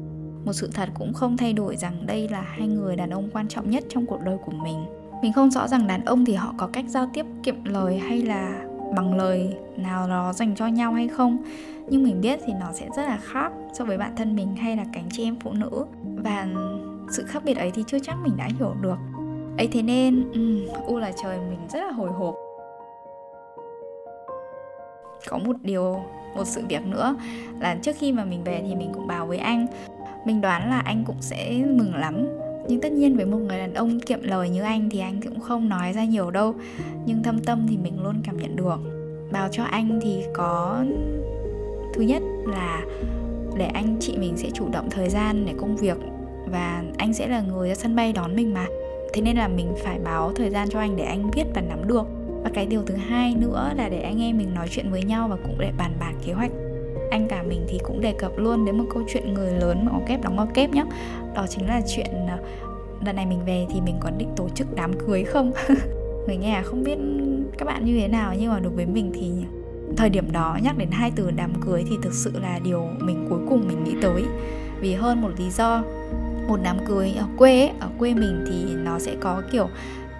một 0.46 0.54
sự 0.54 0.70
thật 0.74 0.90
cũng 1.00 1.14
không 1.14 1.38
thay 1.38 1.54
đổi 1.54 1.76
rằng 1.78 1.94
đây 2.06 2.30
là 2.30 2.42
hai 2.42 2.68
người 2.68 2.96
đàn 2.96 3.10
ông 3.10 3.30
quan 3.34 3.48
trọng 3.48 3.70
nhất 3.70 3.84
trong 3.90 4.06
cuộc 4.06 4.22
đời 4.22 4.38
của 4.46 4.52
mình. 4.52 4.86
Mình 5.22 5.34
không 5.34 5.52
rõ 5.52 5.68
rằng 5.68 5.88
đàn 5.88 6.06
ông 6.06 6.26
thì 6.26 6.34
họ 6.34 6.54
có 6.58 6.68
cách 6.68 6.86
giao 6.88 7.10
tiếp 7.14 7.26
kiệm 7.44 7.64
lời 7.66 7.98
hay 7.98 8.22
là 8.22 8.66
bằng 8.96 9.18
lời 9.18 9.56
nào 9.78 10.10
đó 10.10 10.34
dành 10.34 10.56
cho 10.56 10.68
nhau 10.68 10.94
hay 10.94 11.08
không. 11.08 11.44
Nhưng 11.90 12.04
mình 12.04 12.22
biết 12.22 12.40
thì 12.46 12.54
nó 12.54 12.68
sẽ 12.74 12.90
rất 12.96 13.04
là 13.04 13.18
khác 13.18 13.52
so 13.74 13.86
với 13.86 13.98
bạn 13.98 14.16
thân 14.16 14.36
mình 14.36 14.56
hay 14.56 14.78
là 14.78 14.86
cánh 14.94 15.10
chị 15.12 15.24
em 15.24 15.36
phụ 15.44 15.52
nữ. 15.52 15.86
Và 16.04 16.48
sự 17.12 17.24
khác 17.24 17.44
biệt 17.46 17.58
ấy 17.58 17.72
thì 17.72 17.84
chưa 17.88 18.00
chắc 18.00 18.16
mình 18.24 18.34
đã 18.38 18.50
hiểu 18.60 18.76
được. 18.82 18.98
Ấy 19.58 19.68
thế 19.72 19.82
nên 19.82 20.32
um, 20.34 20.68
u 20.86 20.98
là 20.98 21.12
trời 21.24 21.38
mình 21.50 21.60
rất 21.74 21.80
là 21.80 21.92
hồi 21.92 22.12
hộp. 22.12 22.36
Có 25.30 25.38
một 25.38 25.56
điều 25.62 26.00
một 26.36 26.48
sự 26.48 26.62
việc 26.70 26.86
nữa 26.86 27.16
là 27.60 27.76
trước 27.82 27.96
khi 28.00 28.12
mà 28.12 28.26
mình 28.26 28.44
về 28.44 28.64
thì 28.68 28.76
mình 28.76 28.92
cũng 28.94 29.08
bảo 29.08 29.28
với 29.28 29.38
anh 29.38 29.68
mình 30.26 30.42
đoán 30.42 30.70
là 30.70 30.80
anh 30.80 31.04
cũng 31.06 31.22
sẽ 31.22 31.64
mừng 31.68 31.96
lắm. 31.96 32.28
Nhưng 32.68 32.82
tất 32.82 32.92
nhiên 32.92 33.16
với 33.16 33.26
một 33.26 33.38
người 33.38 33.58
đàn 33.58 33.74
ông 33.74 34.00
kiệm 34.00 34.24
lời 34.24 34.50
như 34.50 34.62
anh 34.62 34.90
thì 34.90 35.00
anh 35.00 35.22
cũng 35.22 35.40
không 35.40 35.70
nói 35.70 35.94
ra 35.94 36.04
nhiều 36.04 36.32
đâu. 36.32 36.56
Nhưng 37.06 37.24
thâm 37.24 37.40
tâm 37.40 37.66
thì 37.70 37.78
mình 37.78 38.04
luôn 38.04 38.16
cảm 38.24 38.38
nhận 38.38 38.56
được. 38.56 38.80
Báo 39.32 39.50
cho 39.52 39.64
anh 39.64 40.00
thì 40.04 40.24
có 40.34 40.84
thứ 41.94 42.02
nhất 42.02 42.22
là 42.48 42.82
để 43.58 43.66
anh, 43.66 43.98
chị 44.00 44.18
mình 44.18 44.38
sẽ 44.38 44.50
chủ 44.54 44.70
động 44.72 44.90
thời 44.90 45.10
gian 45.10 45.46
để 45.46 45.54
công 45.58 45.76
việc 45.78 45.98
và 46.52 46.84
anh 46.98 47.14
sẽ 47.14 47.28
là 47.28 47.42
người 47.42 47.70
ra 47.70 47.76
sân 47.76 47.96
bay 47.96 48.14
đón 48.14 48.36
mình 48.36 48.54
mà. 48.54 48.66
Thế 49.14 49.22
nên 49.22 49.38
là 49.38 49.48
mình 49.48 49.74
phải 49.84 50.00
báo 50.00 50.32
thời 50.36 50.50
gian 50.50 50.70
cho 50.70 50.80
anh 50.80 50.96
để 50.96 51.04
anh 51.04 51.32
biết 51.36 51.44
và 51.56 51.62
nắm 51.62 51.88
được. 51.88 52.06
Và 52.44 52.50
cái 52.54 52.66
điều 52.66 52.84
thứ 52.84 52.96
hai 52.96 53.36
nữa 53.36 53.72
là 53.78 53.90
để 53.90 54.02
anh 54.02 54.22
em 54.22 54.38
mình 54.38 54.54
nói 54.54 54.68
chuyện 54.72 54.92
với 54.92 55.04
nhau 55.04 55.28
và 55.28 55.36
cũng 55.44 55.56
để 55.60 55.72
bàn 55.78 55.92
bạc 56.00 56.14
kế 56.26 56.34
hoạch 56.34 56.52
anh 57.14 57.28
cả 57.28 57.44
mình 57.44 57.66
thì 57.68 57.80
cũng 57.84 58.02
đề 58.02 58.14
cập 58.20 58.38
luôn 58.38 58.66
đến 58.66 58.78
một 58.78 58.86
câu 58.94 59.04
chuyện 59.08 59.34
người 59.34 59.52
lớn 59.52 59.86
mà 59.86 59.92
có 59.92 60.00
kép 60.08 60.24
đóng 60.24 60.38
có 60.38 60.48
kép 60.54 60.70
nhá. 60.70 60.86
Đó 61.36 61.46
chính 61.50 61.68
là 61.68 61.82
chuyện 61.88 62.28
à, 62.28 62.38
lần 63.06 63.16
này 63.16 63.26
mình 63.26 63.46
về 63.46 63.66
thì 63.74 63.82
mình 63.82 63.96
có 64.00 64.10
định 64.18 64.30
tổ 64.36 64.50
chức 64.50 64.68
đám 64.76 64.94
cưới 64.94 65.24
không? 65.24 65.52
Người 66.28 66.38
nghe 66.38 66.52
à, 66.52 66.62
không 66.62 66.84
biết 66.84 66.98
các 67.58 67.66
bạn 67.66 67.86
như 67.86 68.00
thế 68.00 68.08
nào 68.08 68.34
nhưng 68.40 68.52
mà 68.52 68.60
đối 68.60 68.72
với 68.72 68.86
mình 68.86 69.12
thì 69.14 69.32
thời 69.98 70.10
điểm 70.10 70.32
đó 70.32 70.58
nhắc 70.64 70.78
đến 70.78 70.92
hai 70.92 71.12
từ 71.16 71.32
đám 71.32 71.54
cưới 71.66 71.84
thì 71.90 71.96
thực 72.04 72.14
sự 72.14 72.32
là 72.42 72.60
điều 72.64 72.88
mình 73.00 73.26
cuối 73.30 73.40
cùng 73.50 73.68
mình 73.68 73.84
nghĩ 73.84 73.96
tới. 74.02 74.24
Vì 74.80 74.94
hơn 74.94 75.22
một 75.22 75.30
lý 75.38 75.50
do 75.50 75.84
một 76.48 76.60
đám 76.64 76.78
cưới 76.86 77.14
ở 77.18 77.26
quê 77.38 77.60
ấy, 77.60 77.72
ở 77.80 77.90
quê 78.00 78.14
mình 78.14 78.46
thì 78.48 78.76
nó 78.76 79.00
sẽ 79.00 79.16
có 79.20 79.42
kiểu 79.52 79.70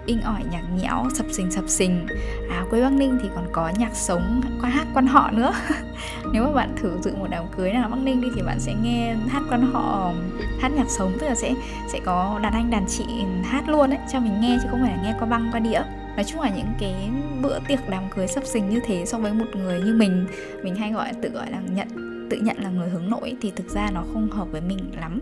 inh 0.06 0.22
ỏi 0.22 0.40
nhạc 0.50 0.62
nhẽo, 0.76 1.08
sập 1.14 1.26
sình 1.30 1.50
sập 1.50 1.68
sình. 1.68 2.06
À 2.50 2.64
quê 2.70 2.82
bắc 2.82 2.92
ninh 2.92 3.18
thì 3.22 3.28
còn 3.34 3.48
có 3.52 3.72
nhạc 3.78 3.94
sống 3.94 4.40
quan 4.62 4.72
hát 4.72 4.86
quan 4.94 5.06
họ 5.06 5.30
nữa. 5.30 5.52
Nếu 6.32 6.44
mà 6.44 6.52
bạn 6.52 6.74
thử 6.76 6.98
dự 7.02 7.14
một 7.16 7.26
đám 7.30 7.44
cưới 7.56 7.72
nào 7.72 7.82
ở 7.82 7.88
bắc 7.88 7.98
ninh 8.02 8.20
đi 8.20 8.28
thì 8.36 8.42
bạn 8.42 8.60
sẽ 8.60 8.74
nghe 8.82 9.16
hát 9.28 9.42
quan 9.50 9.72
họ, 9.72 10.12
hát 10.60 10.72
nhạc 10.76 10.88
sống, 10.88 11.12
tức 11.20 11.26
là 11.26 11.34
sẽ 11.34 11.54
sẽ 11.92 12.00
có 12.04 12.40
đàn 12.42 12.52
anh, 12.52 12.70
đàn 12.70 12.86
chị 12.88 13.04
hát 13.44 13.68
luôn 13.68 13.90
đấy 13.90 13.98
cho 14.12 14.20
mình 14.20 14.40
nghe 14.40 14.58
chứ 14.62 14.68
không 14.70 14.80
phải 14.80 14.96
là 14.96 15.02
nghe 15.02 15.14
qua 15.18 15.26
băng, 15.26 15.48
qua 15.52 15.60
đĩa. 15.60 15.82
Nói 16.16 16.24
chung 16.24 16.40
là 16.40 16.50
những 16.56 16.72
cái 16.78 17.10
bữa 17.42 17.58
tiệc 17.68 17.88
đám 17.90 18.02
cưới 18.16 18.26
sập 18.26 18.44
sình 18.46 18.70
như 18.70 18.80
thế 18.86 19.04
so 19.06 19.18
với 19.18 19.32
một 19.32 19.46
người 19.54 19.80
như 19.80 19.94
mình 19.94 20.26
mình 20.62 20.74
hay 20.74 20.92
gọi, 20.92 21.12
tự 21.22 21.28
gọi 21.28 21.50
là 21.50 21.60
nhận, 21.70 21.88
tự 22.30 22.36
nhận 22.36 22.56
là 22.60 22.70
người 22.70 22.88
hướng 22.90 23.10
nội 23.10 23.36
thì 23.40 23.52
thực 23.56 23.68
ra 23.70 23.90
nó 23.90 24.04
không 24.12 24.30
hợp 24.30 24.48
với 24.50 24.60
mình 24.60 24.78
lắm. 25.00 25.20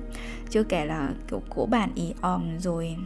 Chưa 0.51 0.63
kể 0.63 0.85
là 0.85 1.09
kiểu 1.31 1.43
cố 1.51 1.67
bản 1.67 1.91
ý 1.95 2.15
òm 2.21 2.59
rồi 2.59 2.97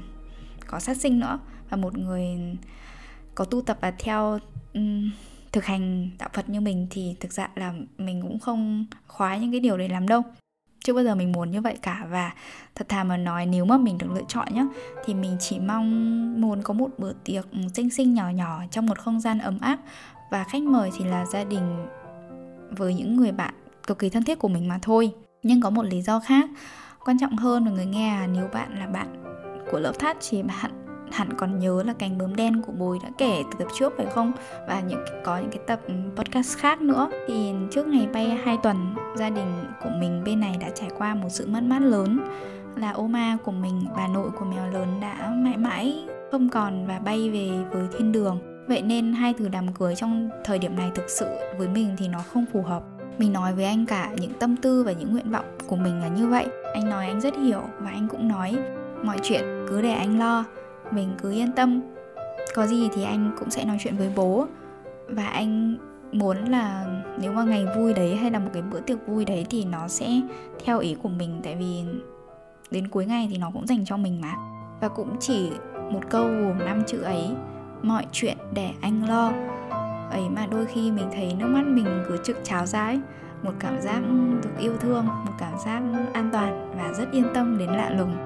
có 0.66 0.78
sát 0.78 0.96
sinh 0.96 1.20
nữa 1.20 1.38
và 1.70 1.76
một 1.76 1.98
người 1.98 2.26
có 3.34 3.44
tu 3.44 3.62
tập 3.62 3.78
và 3.80 3.90
theo 3.90 4.38
um, 4.74 5.10
thực 5.52 5.64
hành 5.64 6.10
đạo 6.18 6.28
Phật 6.32 6.48
như 6.48 6.60
mình 6.60 6.86
thì 6.90 7.16
thực 7.20 7.32
ra 7.32 7.48
là 7.54 7.74
mình 7.98 8.22
cũng 8.22 8.38
không 8.38 8.86
khoái 9.06 9.40
những 9.40 9.50
cái 9.50 9.60
điều 9.60 9.78
đấy 9.78 9.88
lắm 9.88 10.08
đâu. 10.08 10.22
Chưa 10.84 10.92
bao 10.92 11.04
giờ 11.04 11.14
mình 11.14 11.32
muốn 11.32 11.50
như 11.50 11.60
vậy 11.60 11.78
cả 11.82 12.06
và 12.10 12.32
thật 12.74 12.88
thà 12.88 13.04
mà 13.04 13.16
nói 13.16 13.46
nếu 13.46 13.64
mà 13.64 13.78
mình 13.78 13.98
được 13.98 14.10
lựa 14.14 14.22
chọn 14.28 14.48
nhá 14.54 14.66
thì 15.04 15.14
mình 15.14 15.36
chỉ 15.40 15.58
mong 15.58 16.40
muốn 16.40 16.62
có 16.62 16.74
một 16.74 16.88
bữa 16.98 17.12
tiệc 17.24 17.46
xinh 17.74 17.90
xinh 17.90 18.14
nhỏ 18.14 18.28
nhỏ 18.28 18.62
trong 18.70 18.86
một 18.86 18.98
không 18.98 19.20
gian 19.20 19.38
ấm 19.38 19.58
áp 19.60 19.78
và 20.30 20.44
khách 20.44 20.62
mời 20.62 20.90
thì 20.98 21.04
là 21.04 21.26
gia 21.26 21.44
đình 21.44 21.86
với 22.70 22.94
những 22.94 23.16
người 23.16 23.32
bạn 23.32 23.54
cực 23.86 23.98
kỳ 23.98 24.08
thân 24.08 24.24
thiết 24.24 24.38
của 24.38 24.48
mình 24.48 24.68
mà 24.68 24.78
thôi. 24.82 25.12
Nhưng 25.42 25.60
có 25.60 25.70
một 25.70 25.82
lý 25.82 26.02
do 26.02 26.20
khác 26.20 26.50
quan 27.04 27.18
trọng 27.18 27.36
hơn 27.36 27.64
là 27.64 27.70
người 27.70 27.86
nghe 27.86 28.20
là 28.20 28.26
nếu 28.26 28.48
bạn 28.52 28.78
là 28.78 28.86
bạn 28.86 29.22
của 29.70 29.80
lớp 29.80 29.92
thắt 29.98 30.16
thì 30.28 30.42
bạn 30.42 30.85
hẳn 31.10 31.32
còn 31.36 31.58
nhớ 31.58 31.82
là 31.82 31.94
cánh 31.98 32.18
bướm 32.18 32.36
đen 32.36 32.62
của 32.62 32.72
bùi 32.72 32.98
đã 33.02 33.10
kể 33.18 33.42
từ 33.44 33.58
tập 33.58 33.68
trước 33.78 33.92
phải 33.96 34.06
không? 34.06 34.32
Và 34.68 34.80
những 34.80 35.04
có 35.24 35.38
những 35.38 35.50
cái 35.50 35.60
tập 35.66 35.80
ừ, 35.86 35.94
podcast 36.16 36.58
khác 36.58 36.82
nữa. 36.82 37.08
Thì 37.28 37.52
trước 37.70 37.86
ngày 37.86 38.08
bay 38.12 38.38
hai 38.44 38.56
tuần, 38.62 38.94
gia 39.16 39.30
đình 39.30 39.64
của 39.82 39.90
mình 40.00 40.22
bên 40.24 40.40
này 40.40 40.56
đã 40.60 40.70
trải 40.74 40.90
qua 40.98 41.14
một 41.14 41.28
sự 41.30 41.46
mất 41.46 41.62
mát 41.62 41.82
lớn. 41.82 42.20
Là 42.76 42.92
oma 42.92 43.36
của 43.44 43.52
mình, 43.52 43.86
bà 43.96 44.08
nội 44.08 44.30
của 44.38 44.44
mèo 44.44 44.70
lớn 44.72 45.00
đã 45.00 45.32
mãi 45.36 45.56
mãi 45.56 46.04
không 46.32 46.48
còn 46.48 46.86
và 46.86 46.98
bay 46.98 47.30
về 47.30 47.50
với 47.72 47.88
thiên 47.98 48.12
đường. 48.12 48.38
Vậy 48.68 48.82
nên 48.82 49.12
hai 49.12 49.34
từ 49.38 49.48
đám 49.48 49.72
cưới 49.72 49.94
trong 49.96 50.30
thời 50.44 50.58
điểm 50.58 50.76
này 50.76 50.90
thực 50.94 51.04
sự 51.08 51.26
với 51.58 51.68
mình 51.68 51.96
thì 51.98 52.08
nó 52.08 52.18
không 52.32 52.44
phù 52.52 52.62
hợp. 52.62 52.82
Mình 53.18 53.32
nói 53.32 53.52
với 53.52 53.64
anh 53.64 53.86
cả 53.86 54.10
những 54.16 54.32
tâm 54.38 54.56
tư 54.56 54.82
và 54.82 54.92
những 54.92 55.12
nguyện 55.12 55.30
vọng 55.30 55.44
của 55.66 55.76
mình 55.76 56.00
là 56.00 56.08
như 56.08 56.26
vậy. 56.26 56.46
Anh 56.74 56.88
nói 56.88 57.06
anh 57.06 57.20
rất 57.20 57.34
hiểu 57.36 57.62
và 57.78 57.90
anh 57.90 58.08
cũng 58.08 58.28
nói, 58.28 58.56
mọi 59.02 59.16
chuyện 59.22 59.42
cứ 59.68 59.82
để 59.82 59.92
anh 59.92 60.18
lo 60.18 60.44
mình 60.90 61.14
cứ 61.22 61.32
yên 61.32 61.52
tâm. 61.52 61.80
Có 62.54 62.66
gì 62.66 62.88
thì 62.94 63.04
anh 63.04 63.30
cũng 63.38 63.50
sẽ 63.50 63.64
nói 63.64 63.76
chuyện 63.80 63.96
với 63.96 64.10
bố. 64.16 64.46
Và 65.08 65.26
anh 65.26 65.76
muốn 66.12 66.36
là 66.36 66.86
nếu 67.20 67.32
mà 67.32 67.44
ngày 67.44 67.66
vui 67.76 67.94
đấy 67.94 68.16
hay 68.16 68.30
là 68.30 68.38
một 68.38 68.50
cái 68.52 68.62
bữa 68.62 68.80
tiệc 68.80 69.06
vui 69.06 69.24
đấy 69.24 69.46
thì 69.50 69.64
nó 69.64 69.88
sẽ 69.88 70.20
theo 70.64 70.78
ý 70.78 70.96
của 71.02 71.08
mình. 71.08 71.40
Tại 71.44 71.56
vì 71.56 71.84
đến 72.70 72.88
cuối 72.88 73.06
ngày 73.06 73.28
thì 73.30 73.38
nó 73.38 73.50
cũng 73.54 73.66
dành 73.66 73.84
cho 73.84 73.96
mình 73.96 74.20
mà. 74.20 74.34
Và 74.80 74.88
cũng 74.88 75.16
chỉ 75.20 75.50
một 75.90 76.00
câu 76.10 76.24
gồm 76.24 76.58
năm 76.58 76.82
chữ 76.86 77.00
ấy, 77.00 77.30
mọi 77.82 78.06
chuyện 78.12 78.36
để 78.54 78.70
anh 78.80 79.08
lo. 79.08 79.32
Ấy 80.10 80.28
mà 80.28 80.46
đôi 80.46 80.66
khi 80.66 80.90
mình 80.90 81.06
thấy 81.12 81.34
nước 81.38 81.46
mắt 81.46 81.66
mình 81.66 82.04
cứ 82.08 82.18
trực 82.24 82.40
trào 82.44 82.66
ra 82.66 82.84
ấy. 82.86 83.00
Một 83.42 83.52
cảm 83.58 83.80
giác 83.80 84.02
được 84.42 84.50
yêu 84.58 84.72
thương, 84.80 85.06
một 85.06 85.32
cảm 85.38 85.52
giác 85.64 85.82
an 86.12 86.30
toàn 86.32 86.72
và 86.76 86.92
rất 86.92 87.12
yên 87.12 87.24
tâm 87.34 87.58
đến 87.58 87.70
lạ 87.70 87.90
lùng 87.90 88.25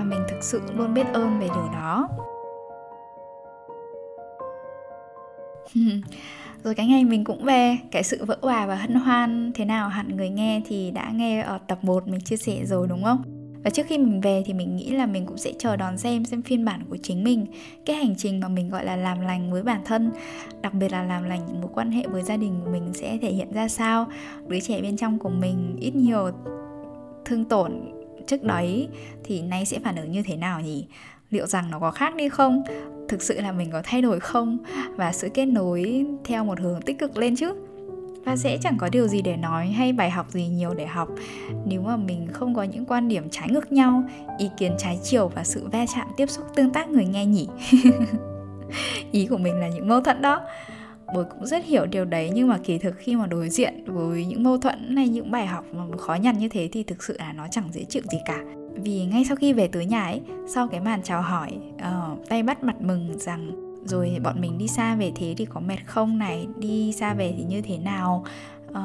và 0.00 0.06
mình 0.06 0.24
thực 0.28 0.42
sự 0.42 0.62
luôn 0.76 0.94
biết 0.94 1.06
ơn 1.12 1.40
về 1.40 1.46
điều 1.54 1.68
đó. 1.72 2.08
Rồi 6.64 6.74
cái 6.74 6.86
ngày 6.86 7.04
mình 7.04 7.24
cũng 7.24 7.44
về, 7.44 7.78
cái 7.90 8.02
sự 8.02 8.24
vỡ 8.24 8.38
hòa 8.42 8.66
và 8.66 8.74
hân 8.74 8.94
hoan 8.94 9.52
thế 9.54 9.64
nào 9.64 9.88
hẳn 9.88 10.16
người 10.16 10.28
nghe 10.28 10.62
thì 10.66 10.90
đã 10.90 11.10
nghe 11.14 11.40
ở 11.40 11.58
tập 11.66 11.78
1 11.82 12.08
mình 12.08 12.20
chia 12.20 12.36
sẻ 12.36 12.64
rồi, 12.64 12.86
đúng 12.88 13.04
không? 13.04 13.22
Và 13.64 13.70
trước 13.70 13.86
khi 13.86 13.98
mình 13.98 14.20
về 14.20 14.42
thì 14.46 14.52
mình 14.52 14.76
nghĩ 14.76 14.90
là 14.90 15.06
mình 15.06 15.26
cũng 15.26 15.36
sẽ 15.36 15.52
chờ 15.58 15.76
đón 15.76 15.98
xem 15.98 16.24
xem 16.24 16.42
phiên 16.42 16.64
bản 16.64 16.84
của 16.90 16.96
chính 17.02 17.24
mình, 17.24 17.46
cái 17.86 17.96
hành 17.96 18.14
trình 18.16 18.40
mà 18.40 18.48
mình, 18.48 18.70
gọi 18.70 18.84
là, 18.84 18.96
làm 18.96 19.20
lành 19.20 19.52
với 19.52 19.62
bản 19.62 19.80
thân, 19.84 20.10
đặc 20.62 20.74
biệt 20.74 20.92
là 20.92 21.02
làm 21.02 21.24
lành 21.24 21.46
những 21.46 21.60
mối 21.60 21.70
quan 21.74 21.90
hệ 21.90 22.06
với 22.06 22.22
gia 22.22 22.36
đình 22.36 22.60
của 22.64 22.70
mình 22.70 22.90
sẽ 22.94 23.18
thể 23.22 23.30
hiện 23.30 23.52
ra 23.52 23.68
sao. 23.68 24.06
Đứa 24.46 24.60
trẻ 24.60 24.82
bên 24.82 24.96
trong 24.96 25.18
của 25.18 25.28
mình 25.28 25.76
ít 25.80 25.94
nhiều 25.94 26.30
thương 27.24 27.44
tổn 27.44 27.72
trước 28.30 28.42
đấy 28.42 28.88
thì 29.24 29.42
nay 29.42 29.66
sẽ 29.66 29.78
phản 29.84 29.96
ứng 29.96 30.10
như 30.12 30.22
thế 30.22 30.36
nào 30.36 30.60
nhỉ? 30.60 30.86
Liệu 31.30 31.46
rằng 31.46 31.70
nó 31.70 31.78
có 31.78 31.90
khác 31.90 32.16
đi 32.16 32.28
không? 32.28 32.62
Thực 33.08 33.22
sự 33.22 33.40
là 33.40 33.52
mình 33.52 33.70
có 33.70 33.82
thay 33.84 34.02
đổi 34.02 34.20
không? 34.20 34.58
Và 34.96 35.12
sự 35.12 35.28
kết 35.34 35.46
nối 35.46 36.06
theo 36.24 36.44
một 36.44 36.60
hướng 36.60 36.82
tích 36.82 36.98
cực 36.98 37.16
lên 37.16 37.36
chứ? 37.36 37.54
Và 38.24 38.36
sẽ 38.36 38.58
chẳng 38.62 38.76
có 38.78 38.88
điều 38.92 39.08
gì 39.08 39.22
để 39.22 39.36
nói 39.36 39.66
hay 39.66 39.92
bài 39.92 40.10
học 40.10 40.30
gì 40.30 40.46
nhiều 40.46 40.74
để 40.74 40.86
học. 40.86 41.08
Nếu 41.66 41.82
mà 41.82 41.96
mình 41.96 42.28
không 42.32 42.54
có 42.54 42.62
những 42.62 42.84
quan 42.84 43.08
điểm 43.08 43.30
trái 43.30 43.48
ngược 43.50 43.72
nhau 43.72 44.02
ý 44.38 44.50
kiến 44.58 44.74
trái 44.78 44.98
chiều 45.02 45.28
và 45.28 45.44
sự 45.44 45.68
va 45.72 45.84
chạm 45.94 46.06
tiếp 46.16 46.30
xúc 46.30 46.44
tương 46.54 46.70
tác 46.70 46.88
người 46.88 47.04
nghe 47.04 47.26
nhỉ? 47.26 47.48
Ý 49.12 49.26
của 49.26 49.38
mình 49.38 49.60
là 49.60 49.68
những 49.68 49.88
mâu 49.88 50.00
thuẫn 50.00 50.22
đó 50.22 50.40
bồi 51.14 51.24
cũng 51.24 51.46
rất 51.46 51.64
hiểu 51.64 51.86
điều 51.86 52.04
đấy 52.04 52.30
nhưng 52.34 52.48
mà 52.48 52.58
kỳ 52.58 52.78
thực 52.78 52.94
khi 52.98 53.16
mà 53.16 53.26
đối 53.26 53.48
diện 53.48 53.84
với 53.86 54.26
những 54.26 54.42
mâu 54.42 54.58
thuẫn 54.58 54.96
hay 54.96 55.08
những 55.08 55.30
bài 55.30 55.46
học 55.46 55.64
mà 55.72 55.84
khó 55.98 56.14
nhằn 56.14 56.38
như 56.38 56.48
thế 56.48 56.68
thì 56.72 56.82
thực 56.82 57.02
sự 57.02 57.16
là 57.18 57.32
nó 57.32 57.46
chẳng 57.50 57.68
dễ 57.72 57.84
chịu 57.84 58.02
gì 58.12 58.18
cả. 58.26 58.38
Vì 58.74 59.04
ngay 59.04 59.24
sau 59.24 59.36
khi 59.36 59.52
về 59.52 59.68
tới 59.68 59.86
nhà 59.86 60.04
ấy 60.04 60.20
sau 60.48 60.68
cái 60.68 60.80
màn 60.80 61.02
chào 61.02 61.22
hỏi 61.22 61.58
uh, 61.74 62.28
tay 62.28 62.42
bắt 62.42 62.64
mặt 62.64 62.80
mừng 62.80 63.18
rằng 63.18 63.50
rồi 63.84 64.16
bọn 64.22 64.40
mình 64.40 64.58
đi 64.58 64.68
xa 64.68 64.96
về 64.96 65.12
thế 65.14 65.34
thì 65.36 65.44
có 65.44 65.60
mệt 65.60 65.78
không 65.86 66.18
này? 66.18 66.46
Đi 66.58 66.92
xa 66.92 67.14
về 67.14 67.34
thì 67.36 67.44
như 67.44 67.62
thế 67.62 67.78
nào? 67.78 68.24
Uh, 68.70 68.76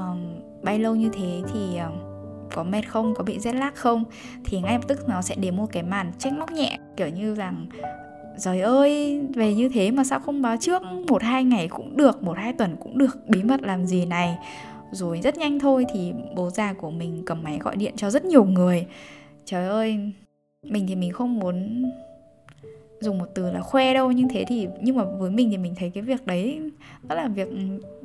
bay 0.63 0.79
lâu 0.79 0.95
như 0.95 1.09
thế 1.13 1.41
thì 1.53 1.79
uh, 1.87 2.15
có 2.53 2.63
mệt 2.63 2.81
không? 2.87 3.13
Có 3.15 3.23
bị 3.23 3.39
rét 3.39 3.53
lác 3.53 3.75
không? 3.75 4.03
Thì 4.45 4.61
ngay 4.61 4.73
lập 4.73 4.87
tức 4.87 5.09
nó 5.09 5.21
sẽ 5.21 5.35
đến 5.35 5.55
một 5.55 5.65
cái 5.71 5.83
màn 5.83 6.11
trách 6.17 6.33
móc 6.33 6.51
nhẹ 6.51 6.79
kiểu 6.97 7.07
như 7.07 7.35
rằng 7.35 7.67
Trời 8.39 8.61
ơi, 8.61 9.21
về 9.35 9.53
như 9.53 9.69
thế 9.69 9.91
mà 9.91 10.03
sao 10.03 10.19
không 10.19 10.41
báo 10.41 10.57
trước? 10.57 10.81
Một 11.07 11.23
hai 11.23 11.43
ngày 11.43 11.67
cũng 11.67 11.97
được, 11.97 12.23
một 12.23 12.37
hai 12.37 12.53
tuần 12.53 12.75
cũng 12.79 12.97
được. 12.97 13.17
Bí 13.27 13.43
mật 13.43 13.61
làm 13.61 13.85
gì 13.85 14.05
này? 14.05 14.37
Rồi 14.91 15.19
rất 15.23 15.37
nhanh 15.37 15.59
thôi 15.59 15.85
thì 15.93 16.13
bố 16.35 16.49
già 16.49 16.73
của 16.73 16.91
mình 16.91 17.23
cầm 17.25 17.43
máy 17.43 17.59
gọi 17.63 17.75
điện 17.75 17.93
cho 17.95 18.09
rất 18.09 18.25
nhiều 18.25 18.43
người. 18.43 18.85
Trời 19.45 19.67
ơi, 19.67 19.99
mình 20.63 20.85
thì 20.87 20.95
mình 20.95 21.11
không 21.11 21.39
muốn 21.39 21.85
dùng 23.05 23.17
một 23.17 23.25
từ 23.33 23.51
là 23.51 23.61
khoe 23.61 23.93
đâu, 23.93 24.11
nhưng 24.11 24.29
thế 24.29 24.45
thì, 24.47 24.67
nhưng 24.81 24.95
mà 24.95 25.03
với 25.03 25.31
mình 25.31 25.49
thì 25.51 25.57
mình 25.57 25.75
thấy 25.75 25.89
cái 25.89 26.03
việc 26.03 26.25
đấy 26.25 26.61
đó 27.07 27.15
là 27.15 27.27
việc 27.27 27.49
ừ, 27.49 27.57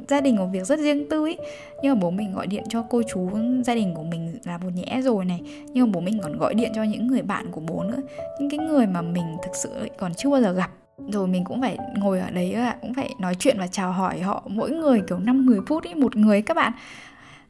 gia 0.08 0.20
đình 0.20 0.36
của 0.36 0.46
việc 0.46 0.66
rất 0.66 0.78
riêng 0.78 1.08
tư 1.10 1.24
ấy 1.24 1.38
nhưng 1.82 1.94
mà 1.94 2.00
bố 2.00 2.10
mình 2.10 2.32
gọi 2.34 2.46
điện 2.46 2.64
cho 2.68 2.82
cô 2.90 3.02
chú 3.12 3.30
gia 3.64 3.74
đình 3.74 3.94
của 3.94 4.02
mình 4.02 4.38
là 4.44 4.58
một 4.58 4.70
nhẽ 4.74 5.00
rồi 5.02 5.24
này, 5.24 5.40
nhưng 5.72 5.86
mà 5.86 5.92
bố 5.94 6.00
mình 6.00 6.20
còn 6.22 6.38
gọi 6.38 6.54
điện 6.54 6.72
cho 6.74 6.82
những 6.82 7.06
người 7.06 7.22
bạn 7.22 7.50
của 7.50 7.60
bố 7.60 7.82
nữa. 7.82 7.98
Những 8.40 8.50
cái 8.50 8.58
người 8.58 8.86
mà 8.86 9.02
mình 9.02 9.24
thực 9.42 9.56
sự 9.56 9.70
còn 9.98 10.14
chưa 10.14 10.30
bao 10.30 10.40
giờ 10.40 10.52
gặp. 10.52 10.70
Rồi 11.12 11.26
mình 11.26 11.44
cũng 11.44 11.60
phải 11.60 11.78
ngồi 11.96 12.20
ở 12.20 12.30
đấy 12.30 12.56
cũng 12.82 12.94
phải 12.94 13.10
nói 13.20 13.34
chuyện 13.34 13.56
và 13.58 13.66
chào 13.66 13.92
hỏi 13.92 14.20
họ 14.20 14.42
mỗi 14.46 14.70
người 14.70 15.02
kiểu 15.08 15.18
5 15.18 15.46
10 15.46 15.58
phút 15.66 15.84
ấy 15.84 15.94
một 15.94 16.16
người 16.16 16.42
các 16.42 16.54
bạn. 16.54 16.72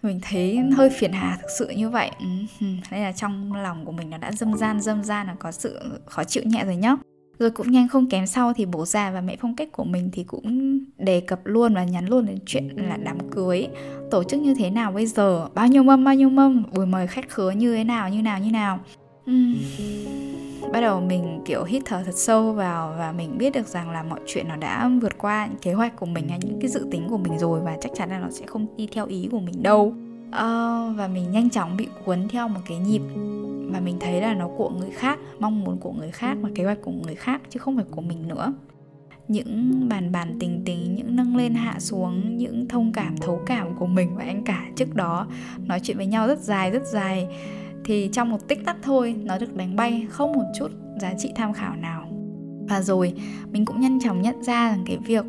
Mình 0.03 0.21
thấy 0.23 0.59
hơi 0.77 0.91
phiền 0.91 1.13
hà 1.13 1.39
thực 1.43 1.49
sự 1.59 1.69
như 1.69 1.91
vậy. 1.91 2.11
Ừ, 2.21 2.67
Nên 2.91 3.03
là 3.03 3.13
trong 3.13 3.53
lòng 3.53 3.85
của 3.85 3.93
mình 3.93 4.11
nó 4.11 4.19
đã 4.19 4.33
dâm 4.33 4.57
gian 4.57 4.81
dâm 4.81 5.05
gian 5.05 5.27
là 5.27 5.35
có 5.39 5.53
sự 5.53 5.81
khó 6.07 6.25
chịu 6.25 6.43
nhẹ 6.47 6.65
rồi 6.65 6.77
nhá 6.77 6.97
rồi 7.41 7.51
cũng 7.51 7.71
nhanh 7.71 7.89
không 7.89 8.09
kém 8.09 8.27
sau 8.27 8.53
thì 8.53 8.67
bố 8.67 8.85
già 8.85 9.11
và 9.11 9.21
mẹ 9.21 9.37
phong 9.41 9.57
cách 9.57 9.69
của 9.73 9.85
mình 9.85 10.11
thì 10.13 10.25
cũng 10.25 10.79
đề 10.99 11.21
cập 11.21 11.41
luôn 11.45 11.75
và 11.75 11.85
nhắn 11.85 12.07
luôn 12.07 12.27
đến 12.27 12.39
chuyện 12.47 12.69
là 12.77 12.97
đám 12.97 13.31
cưới. 13.31 13.69
Tổ 14.11 14.25
chức 14.25 14.41
như 14.41 14.55
thế 14.55 14.71
nào 14.71 14.93
bây 14.93 15.07
giờ? 15.07 15.49
Bao 15.55 15.67
nhiêu 15.67 15.83
mâm 15.83 16.05
bao 16.05 16.15
nhiêu 16.15 16.31
mâm? 16.31 16.65
Buổi 16.73 16.87
mời 16.87 17.07
khách 17.07 17.29
khứa 17.29 17.51
như 17.51 17.75
thế 17.75 17.85
nào 17.85 18.09
như 18.09 18.23
nào 18.23 18.39
như 18.39 18.51
nào? 18.51 18.79
Uhm. 19.31 19.55
bắt 20.73 20.81
đầu 20.81 21.01
mình 21.01 21.41
kiểu 21.45 21.65
hít 21.65 21.83
thở 21.85 22.03
thật 22.07 22.15
sâu 22.15 22.53
vào 22.53 22.95
và 22.99 23.13
mình 23.13 23.39
biết 23.39 23.55
được 23.55 23.67
rằng 23.67 23.91
là 23.91 24.03
mọi 24.03 24.21
chuyện 24.27 24.49
nó 24.49 24.57
đã 24.57 24.91
vượt 25.03 25.19
qua 25.19 25.47
những 25.47 25.59
kế 25.63 25.73
hoạch 25.73 25.97
của 25.97 26.07
mình 26.07 26.29
hay 26.29 26.39
những 26.43 26.59
cái 26.61 26.71
dự 26.71 26.87
tính 26.91 27.07
của 27.09 27.19
mình 27.19 27.39
rồi 27.39 27.61
và 27.61 27.77
chắc 27.81 27.93
chắn 27.97 28.11
là 28.11 28.19
nó 28.19 28.31
sẽ 28.31 28.47
không 28.47 28.67
đi 28.77 28.89
theo 28.93 29.07
ý 29.07 29.29
của 29.31 29.41
mình 29.41 29.63
đâu. 29.63 29.95
Uh, 30.29 30.97
và 30.97 31.09
mình 31.15 31.31
nhanh 31.31 31.51
chóng 31.51 31.77
bị 31.77 31.89
cuốn 32.05 32.29
theo 32.29 32.49
một 32.49 32.61
cái 32.67 32.79
nhịp 32.79 33.03
mà 33.73 33.81
mình 33.81 33.97
thấy 34.01 34.21
là 34.21 34.35
nó 34.35 34.49
của 34.57 34.71
người 34.71 34.91
khác, 34.91 35.19
mong 35.39 35.65
muốn 35.65 35.79
của 35.79 35.93
người 35.93 36.11
khác 36.11 36.39
và 36.41 36.51
kế 36.55 36.65
hoạch 36.65 36.79
của 36.83 36.93
người 36.93 37.15
khác 37.15 37.43
chứ 37.51 37.59
không 37.59 37.77
phải 37.77 37.85
của 37.91 38.01
mình 38.01 38.29
nữa. 38.29 38.53
Những 39.29 39.87
bàn 39.89 40.13
bàn 40.13 40.37
tình 40.41 40.63
tình, 40.65 40.95
những 40.95 41.17
nâng 41.17 41.37
lên 41.37 41.55
hạ 41.55 41.77
xuống, 41.79 42.37
những 42.37 42.69
thông 42.69 42.93
cảm, 42.93 43.17
thấu 43.17 43.41
cảm 43.47 43.77
của 43.79 43.87
mình 43.87 44.17
và 44.17 44.25
anh 44.25 44.45
cả 44.45 44.67
trước 44.77 44.95
đó, 44.95 45.27
nói 45.67 45.81
chuyện 45.83 45.97
với 45.97 46.07
nhau 46.07 46.27
rất 46.27 46.39
dài 46.39 46.71
rất 46.71 46.87
dài. 46.87 47.27
Thì 47.85 48.09
trong 48.13 48.31
một 48.31 48.49
tích 48.49 48.65
tắc 48.65 48.77
thôi, 48.83 49.17
nó 49.25 49.39
được 49.39 49.57
đánh 49.57 49.77
bay 49.77 50.07
không 50.09 50.33
một 50.33 50.45
chút 50.59 50.71
giá 51.01 51.15
trị 51.19 51.33
tham 51.35 51.53
khảo 51.53 51.77
nào. 51.77 52.09
Và 52.69 52.83
rồi, 52.83 53.13
mình 53.51 53.65
cũng 53.65 53.81
nhanh 53.81 54.01
chóng 54.01 54.23
nhận 54.23 54.43
ra 54.43 54.71
rằng 54.71 54.83
cái 54.87 54.99
việc 55.07 55.25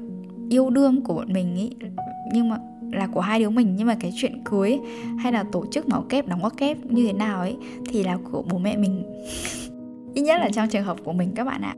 yêu 0.50 0.70
đương 0.70 1.02
của 1.02 1.14
bọn 1.14 1.34
mình 1.34 1.56
ý, 1.56 1.72
nhưng 2.34 2.50
mà 2.50 2.58
là 2.92 3.08
của 3.08 3.20
hai 3.20 3.40
đứa 3.40 3.50
mình. 3.50 3.76
Nhưng 3.78 3.88
mà 3.88 3.96
cái 4.00 4.14
chuyện 4.16 4.42
cưới 4.46 4.80
hay 5.20 5.32
là 5.32 5.44
tổ 5.52 5.66
chức 5.72 5.90
máu 5.90 6.06
kép, 6.10 6.28
đóng 6.28 6.42
góp 6.42 6.58
kép 6.58 6.78
như 6.86 7.08
thế 7.08 7.14
nào 7.14 7.40
ấy, 7.40 7.58
thì 7.90 8.04
là 8.04 8.18
của 8.32 8.44
bố 8.50 8.58
mẹ 8.58 8.78
mình. 8.78 9.04
Ít 10.14 10.22
nhất 10.22 10.40
là 10.42 10.50
trong 10.50 10.68
trường 10.68 10.84
hợp 10.84 10.98
của 11.04 11.14
mình 11.14 11.32
các 11.36 11.44
bạn 11.44 11.62
ạ. 11.62 11.76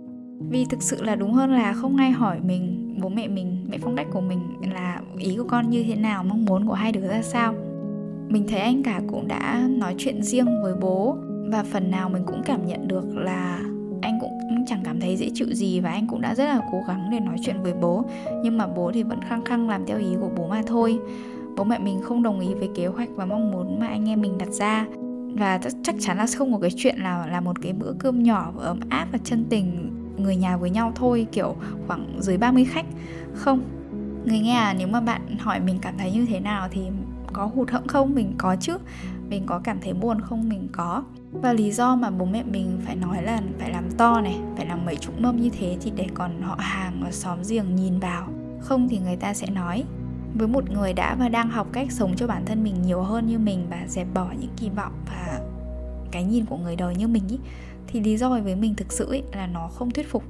Vì 0.50 0.66
thực 0.66 0.82
sự 0.82 1.04
là 1.04 1.16
đúng 1.16 1.34
hơn 1.34 1.52
là 1.52 1.74
không 1.74 1.98
ai 1.98 2.12
hỏi 2.12 2.40
mình, 2.44 2.96
bố 3.02 3.10
mẹ 3.10 3.28
mình, 3.28 3.66
mẹ 3.70 3.78
phong 3.82 3.96
cách 3.96 4.08
của 4.12 4.22
mình 4.22 4.40
là 4.74 5.02
ý 5.18 5.36
của 5.38 5.44
con 5.48 5.70
như 5.70 5.84
thế 5.84 5.96
nào, 5.96 6.24
mong 6.24 6.46
muốn 6.46 6.68
của 6.68 6.74
hai 6.74 6.92
đứa 6.92 7.08
ra 7.08 7.22
sao. 7.22 7.54
Mình 8.30 8.46
thấy 8.48 8.60
anh 8.60 8.84
cả 8.84 9.02
cũng 9.08 9.28
đã 9.28 9.68
nói 9.70 9.96
chuyện 9.98 10.24
riêng 10.24 10.64
với 10.64 10.74
bố 10.82 11.18
và 11.52 11.64
phần 11.64 11.92
nào 11.92 12.10
mình 12.10 12.24
cũng 12.26 12.42
cảm 12.46 12.68
nhận 12.68 12.88
được 12.88 13.18
là 13.18 13.60
anh 14.02 14.20
cũng 14.22 14.43
cảm 14.94 15.02
thấy 15.02 15.18
dễ 15.18 15.30
chịu 15.34 15.48
gì 15.52 15.80
và 15.80 15.92
anh 15.92 16.08
cũng 16.08 16.22
đã 16.22 16.36
rất 16.36 16.46
là 16.46 16.62
cố 16.72 16.82
gắng 16.88 17.10
để 17.12 17.20
nói 17.20 17.38
chuyện 17.42 17.64
với 17.64 17.74
bố. 17.74 18.06
Nhưng 18.44 18.58
mà 18.58 18.68
bố 18.68 18.92
thì 18.94 19.04
vẫn 19.04 19.20
khăng 19.22 19.46
khăng 19.46 19.70
làm 19.70 19.86
theo 19.86 19.98
ý 20.00 20.16
của 20.20 20.30
bố 20.38 20.48
mà 20.48 20.62
thôi. 20.68 21.00
Bố 21.56 21.64
mẹ 21.64 21.80
mình 21.80 22.02
không 22.04 22.24
đồng 22.24 22.40
ý 22.40 22.54
với 22.54 22.70
kế 22.76 22.88
hoạch 22.88 23.10
và 23.16 23.26
mong 23.26 23.52
muốn 23.52 23.80
mà 23.80 23.88
anh 23.88 24.10
em 24.10 24.22
mình 24.22 24.38
đặt 24.38 24.50
ra. 24.50 24.86
Và 25.36 25.60
chắc 25.84 25.96
chắn 26.00 26.18
là 26.18 26.26
không 26.38 26.54
có 26.54 26.60
cái 26.60 26.72
chuyện 26.76 27.00
là 27.00 27.28
là 27.28 27.42
một 27.42 27.62
cái 27.62 27.74
bữa 27.74 27.94
cơm 28.00 28.24
nhỏ 28.24 28.52
và 28.56 28.64
ấm 28.66 28.80
áp 28.90 29.08
và 29.12 29.18
chân 29.24 29.46
tình 29.50 29.92
người 30.18 30.36
nhà 30.36 30.58
với 30.58 30.70
nhau 30.70 30.92
thôi, 30.96 31.28
kiểu 31.32 31.56
khoảng 31.88 32.18
dưới 32.20 32.38
30 32.38 32.66
khách. 32.66 32.86
Không. 33.34 33.62
Người 34.26 34.40
nghe 34.40 34.56
à 34.56 34.76
nếu 34.78 34.88
mà 34.88 35.02
bạn 35.02 35.22
hỏi 35.40 35.60
mình 35.60 35.80
cảm 35.82 35.94
thấy 35.98 36.12
như 36.12 36.26
thế 36.26 36.40
nào 36.40 36.68
thì 36.72 36.82
có 37.34 37.46
hụt 37.46 37.70
hẫng 37.70 37.88
không? 37.88 38.16
Mình 38.16 38.34
có 38.38 38.56
chứ. 38.60 38.78
Mình 39.30 39.44
có 39.46 39.60
cảm 39.64 39.78
thấy 39.82 39.94
buồn 39.94 40.22
không? 40.22 40.50
Mình 40.50 40.68
có 40.72 41.04
và 41.34 41.54
lý 41.54 41.72
do 41.72 41.96
mà 41.96 42.10
bố 42.10 42.26
mẹ 42.26 42.44
mình 42.44 42.82
phải 42.86 42.96
nói 42.96 43.24
là 43.24 43.42
phải 43.60 43.70
làm 43.72 43.92
to 43.98 44.22
này 44.22 44.40
phải 44.56 44.66
làm 44.66 44.86
mấy 44.86 44.96
chục 44.96 45.22
mâm 45.22 45.42
như 45.42 45.50
thế 45.50 45.78
thì 45.82 45.92
để 45.96 46.08
còn 46.14 46.42
họ 46.42 46.56
hàng 46.60 47.00
và 47.04 47.12
xóm 47.12 47.40
giềng 47.50 47.76
nhìn 47.76 48.00
vào. 48.00 48.28
Không 48.60 48.90
thì 48.90 49.00
người 49.00 49.16
ta 49.16 49.34
sẽ 49.34 49.50
nói 49.50 49.84
với 50.36 50.48
một 50.48 50.70
người 50.70 50.94
đã 50.94 51.16
và 51.16 51.30
đang 51.30 51.50
học 51.50 51.68
cách 51.74 51.92
sống 51.92 52.16
cho 52.16 52.28
bản 52.28 52.46
thân 52.46 52.64
mình 52.64 52.82
nhiều 52.82 53.02
hơn 53.02 53.28
như 53.28 53.40
mình 53.40 53.68
và 53.70 53.88
dẹp 53.88 54.08
bỏ 54.14 54.28
những 54.40 54.52
kỳ 54.58 54.70
vọng 54.70 54.94
và 55.08 55.40
cái 56.12 56.24
nhìn 56.24 56.46
của 56.46 56.58
người 56.58 56.76
đời 56.76 56.96
như 56.96 57.08
mình 57.08 57.28
ý, 57.28 57.40
thì 57.88 58.00
lý 58.00 58.18
do 58.18 58.30
với 58.30 58.56
mình 58.56 58.76
thực 58.76 58.94
sự 58.94 59.12
ý, 59.12 59.22
là 59.34 59.48
nó 59.48 59.68
không 59.68 59.92
thuyết 59.92 60.10
phục. 60.10 60.24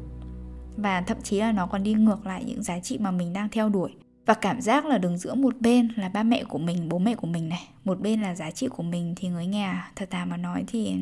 Và 0.78 1.02
thậm 1.02 1.18
chí 1.24 1.40
là 1.40 1.52
nó 1.52 1.66
còn 1.66 1.84
đi 1.84 1.94
ngược 1.94 2.26
lại 2.26 2.44
những 2.44 2.64
giá 2.64 2.80
trị 2.80 2.98
mà 2.98 3.12
mình 3.12 3.34
đang 3.34 3.50
theo 3.50 3.70
đuổi 3.70 3.92
và 4.26 4.34
cảm 4.34 4.62
giác 4.62 4.86
là 4.86 4.98
đứng 4.98 5.18
giữa 5.18 5.36
một 5.36 5.62
bên 5.62 5.88
là 5.96 6.10
ba 6.10 6.24
mẹ 6.24 6.44
của 6.44 6.58
mình 6.58 6.90
bố 6.90 7.00
mẹ 7.00 7.16
của 7.16 7.28
mình 7.28 7.50
này 7.50 7.68
một 7.84 8.00
bên 8.02 8.22
là 8.22 8.36
giá 8.36 8.52
trị 8.52 8.68
của 8.68 8.84
mình 8.84 9.14
thì 9.16 9.28
người 9.28 9.46
nghe 9.46 9.64
à, 9.64 9.92
thật 9.96 10.10
thà 10.10 10.26
mà 10.26 10.38
nói 10.38 10.64
thì 10.68 10.96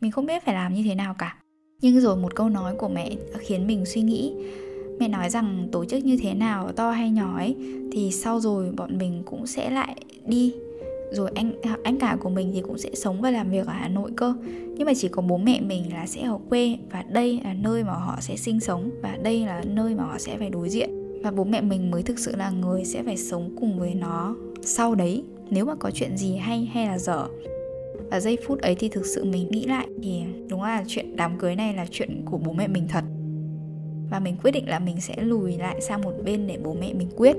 mình 0.00 0.10
không 0.10 0.26
biết 0.26 0.44
phải 0.44 0.54
làm 0.54 0.74
như 0.74 0.82
thế 0.82 0.94
nào 0.94 1.14
cả. 1.18 1.36
Nhưng 1.80 2.00
rồi 2.00 2.16
một 2.16 2.34
câu 2.34 2.48
nói 2.48 2.74
của 2.74 2.88
mẹ 2.88 3.10
khiến 3.38 3.66
mình 3.66 3.86
suy 3.86 4.02
nghĩ. 4.02 4.32
Mẹ 5.00 5.08
nói 5.08 5.30
rằng 5.30 5.68
tổ 5.72 5.84
chức 5.84 6.04
như 6.04 6.16
thế 6.16 6.34
nào 6.34 6.72
to 6.72 6.90
hay 6.90 7.10
nhỏ 7.10 7.36
ấy 7.36 7.56
thì 7.92 8.10
sau 8.12 8.40
rồi 8.40 8.70
bọn 8.76 8.98
mình 8.98 9.22
cũng 9.26 9.46
sẽ 9.46 9.70
lại 9.70 9.96
đi. 10.26 10.54
Rồi 11.12 11.30
anh 11.34 11.52
à, 11.62 11.76
anh 11.84 11.98
cả 11.98 12.16
của 12.20 12.30
mình 12.30 12.50
thì 12.54 12.60
cũng 12.60 12.78
sẽ 12.78 12.90
sống 12.94 13.20
và 13.20 13.30
làm 13.30 13.50
việc 13.50 13.66
ở 13.66 13.72
Hà 13.72 13.88
Nội 13.88 14.10
cơ. 14.16 14.34
Nhưng 14.46 14.86
mà 14.86 14.92
chỉ 14.96 15.08
có 15.08 15.22
bố 15.22 15.36
mẹ 15.36 15.60
mình 15.60 15.92
là 15.92 16.06
sẽ 16.06 16.22
ở 16.22 16.38
quê 16.48 16.76
và 16.90 17.02
đây 17.02 17.40
là 17.44 17.54
nơi 17.54 17.84
mà 17.84 17.92
họ 17.92 18.16
sẽ 18.20 18.36
sinh 18.36 18.60
sống 18.60 18.90
và 19.02 19.18
đây 19.22 19.46
là 19.46 19.62
nơi 19.66 19.94
mà 19.94 20.04
họ 20.04 20.18
sẽ 20.18 20.38
phải 20.38 20.50
đối 20.50 20.68
diện 20.68 21.03
và 21.24 21.30
bố 21.30 21.44
mẹ 21.44 21.60
mình 21.60 21.90
mới 21.90 22.02
thực 22.02 22.18
sự 22.18 22.36
là 22.36 22.50
người 22.50 22.84
sẽ 22.84 23.02
phải 23.02 23.16
sống 23.16 23.56
cùng 23.60 23.78
với 23.78 23.94
nó. 23.94 24.36
Sau 24.62 24.94
đấy, 24.94 25.24
nếu 25.50 25.64
mà 25.64 25.74
có 25.74 25.90
chuyện 25.90 26.16
gì 26.16 26.36
hay 26.36 26.64
hay 26.64 26.86
là 26.86 26.98
dở, 26.98 27.26
và 28.10 28.20
giây 28.20 28.38
phút 28.46 28.60
ấy 28.60 28.74
thì 28.74 28.88
thực 28.88 29.06
sự 29.06 29.24
mình 29.24 29.48
nghĩ 29.50 29.66
lại 29.66 29.88
thì 30.02 30.22
đúng 30.48 30.62
là 30.62 30.84
chuyện 30.86 31.16
đám 31.16 31.38
cưới 31.38 31.56
này 31.56 31.74
là 31.74 31.86
chuyện 31.90 32.22
của 32.24 32.38
bố 32.38 32.52
mẹ 32.52 32.68
mình 32.68 32.88
thật. 32.88 33.04
Và 34.10 34.20
mình 34.20 34.36
quyết 34.42 34.50
định 34.50 34.68
là 34.68 34.78
mình 34.78 35.00
sẽ 35.00 35.16
lùi 35.22 35.58
lại 35.58 35.80
sang 35.80 36.02
một 36.02 36.12
bên 36.24 36.46
để 36.46 36.58
bố 36.64 36.76
mẹ 36.80 36.92
mình 36.94 37.08
quyết. 37.16 37.36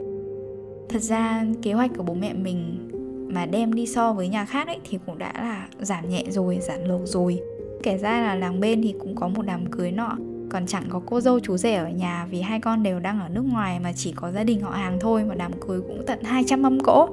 Thật 0.89 1.01
ra, 1.01 1.45
kế 1.61 1.73
hoạch 1.73 1.91
của 1.97 2.03
bố 2.03 2.13
mẹ 2.13 2.33
mình 2.33 2.89
mà 3.33 3.45
đem 3.45 3.73
đi 3.73 3.85
so 3.85 4.13
với 4.13 4.27
nhà 4.27 4.45
khác 4.45 4.67
ấy 4.67 4.77
thì 4.89 4.99
cũng 5.05 5.17
đã 5.17 5.33
là 5.35 5.67
giảm 5.79 6.09
nhẹ 6.09 6.23
rồi, 6.29 6.59
giảm 6.61 6.79
lầu 6.83 7.01
rồi. 7.05 7.39
Kể 7.83 7.97
ra 7.97 8.21
là 8.21 8.35
làng 8.35 8.59
bên 8.59 8.81
thì 8.81 8.93
cũng 8.99 9.15
có 9.15 9.27
một 9.27 9.41
đám 9.45 9.65
cưới 9.71 9.91
nọ 9.91 10.17
còn 10.49 10.65
chẳng 10.67 10.83
có 10.89 11.01
cô 11.05 11.21
dâu 11.21 11.39
chú 11.39 11.57
rể 11.57 11.75
ở 11.75 11.89
nhà 11.89 12.27
vì 12.29 12.41
hai 12.41 12.59
con 12.59 12.83
đều 12.83 12.99
đang 12.99 13.19
ở 13.19 13.29
nước 13.29 13.43
ngoài 13.45 13.79
mà 13.79 13.91
chỉ 13.95 14.11
có 14.11 14.31
gia 14.31 14.43
đình 14.43 14.61
họ 14.61 14.71
hàng 14.71 14.97
thôi 15.01 15.23
mà 15.23 15.35
đám 15.35 15.51
cưới 15.67 15.81
cũng 15.81 16.03
tận 16.07 16.23
200 16.23 16.61
mâm 16.61 16.79
cỗ. 16.79 17.09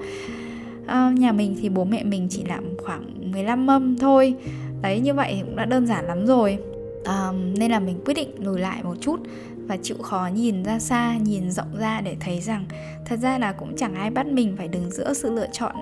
À, 0.87 1.13
nhà 1.17 1.33
mình 1.33 1.57
thì 1.61 1.69
bố 1.69 1.85
mẹ 1.85 2.05
mình 2.05 2.27
chỉ 2.31 2.45
làm 2.45 2.65
khoảng 2.85 3.33
15 3.33 3.67
mâm 3.67 3.99
thôi. 3.99 4.35
Đấy 4.83 5.01
như 5.01 5.15
vậy 5.15 5.43
cũng 5.45 5.57
đã 5.57 5.65
đơn 5.65 5.87
giản 5.87 6.05
lắm 6.05 6.27
rồi. 6.27 6.59
À, 7.05 7.33
nên 7.57 7.71
là 7.71 7.81
mình 7.81 8.01
quyết 8.05 8.15
định 8.15 8.31
lùi 8.39 8.61
lại 8.61 8.83
một 8.83 8.97
chút 9.01 9.21
và 9.67 9.77
chịu 9.83 9.97
khó 10.03 10.29
nhìn 10.35 10.65
ra 10.65 10.79
xa 10.79 11.17
nhìn 11.17 11.51
rộng 11.51 11.79
ra 11.79 12.01
để 12.01 12.17
thấy 12.21 12.41
rằng 12.41 12.65
thật 13.07 13.19
ra 13.23 13.39
là 13.39 13.53
cũng 13.53 13.77
chẳng 13.77 13.95
ai 13.95 14.11
bắt 14.11 14.27
mình 14.27 14.55
phải 14.59 14.69
đứng 14.69 14.91
giữa 14.91 15.13
sự 15.13 15.31
lựa 15.31 15.47
chọn 15.53 15.75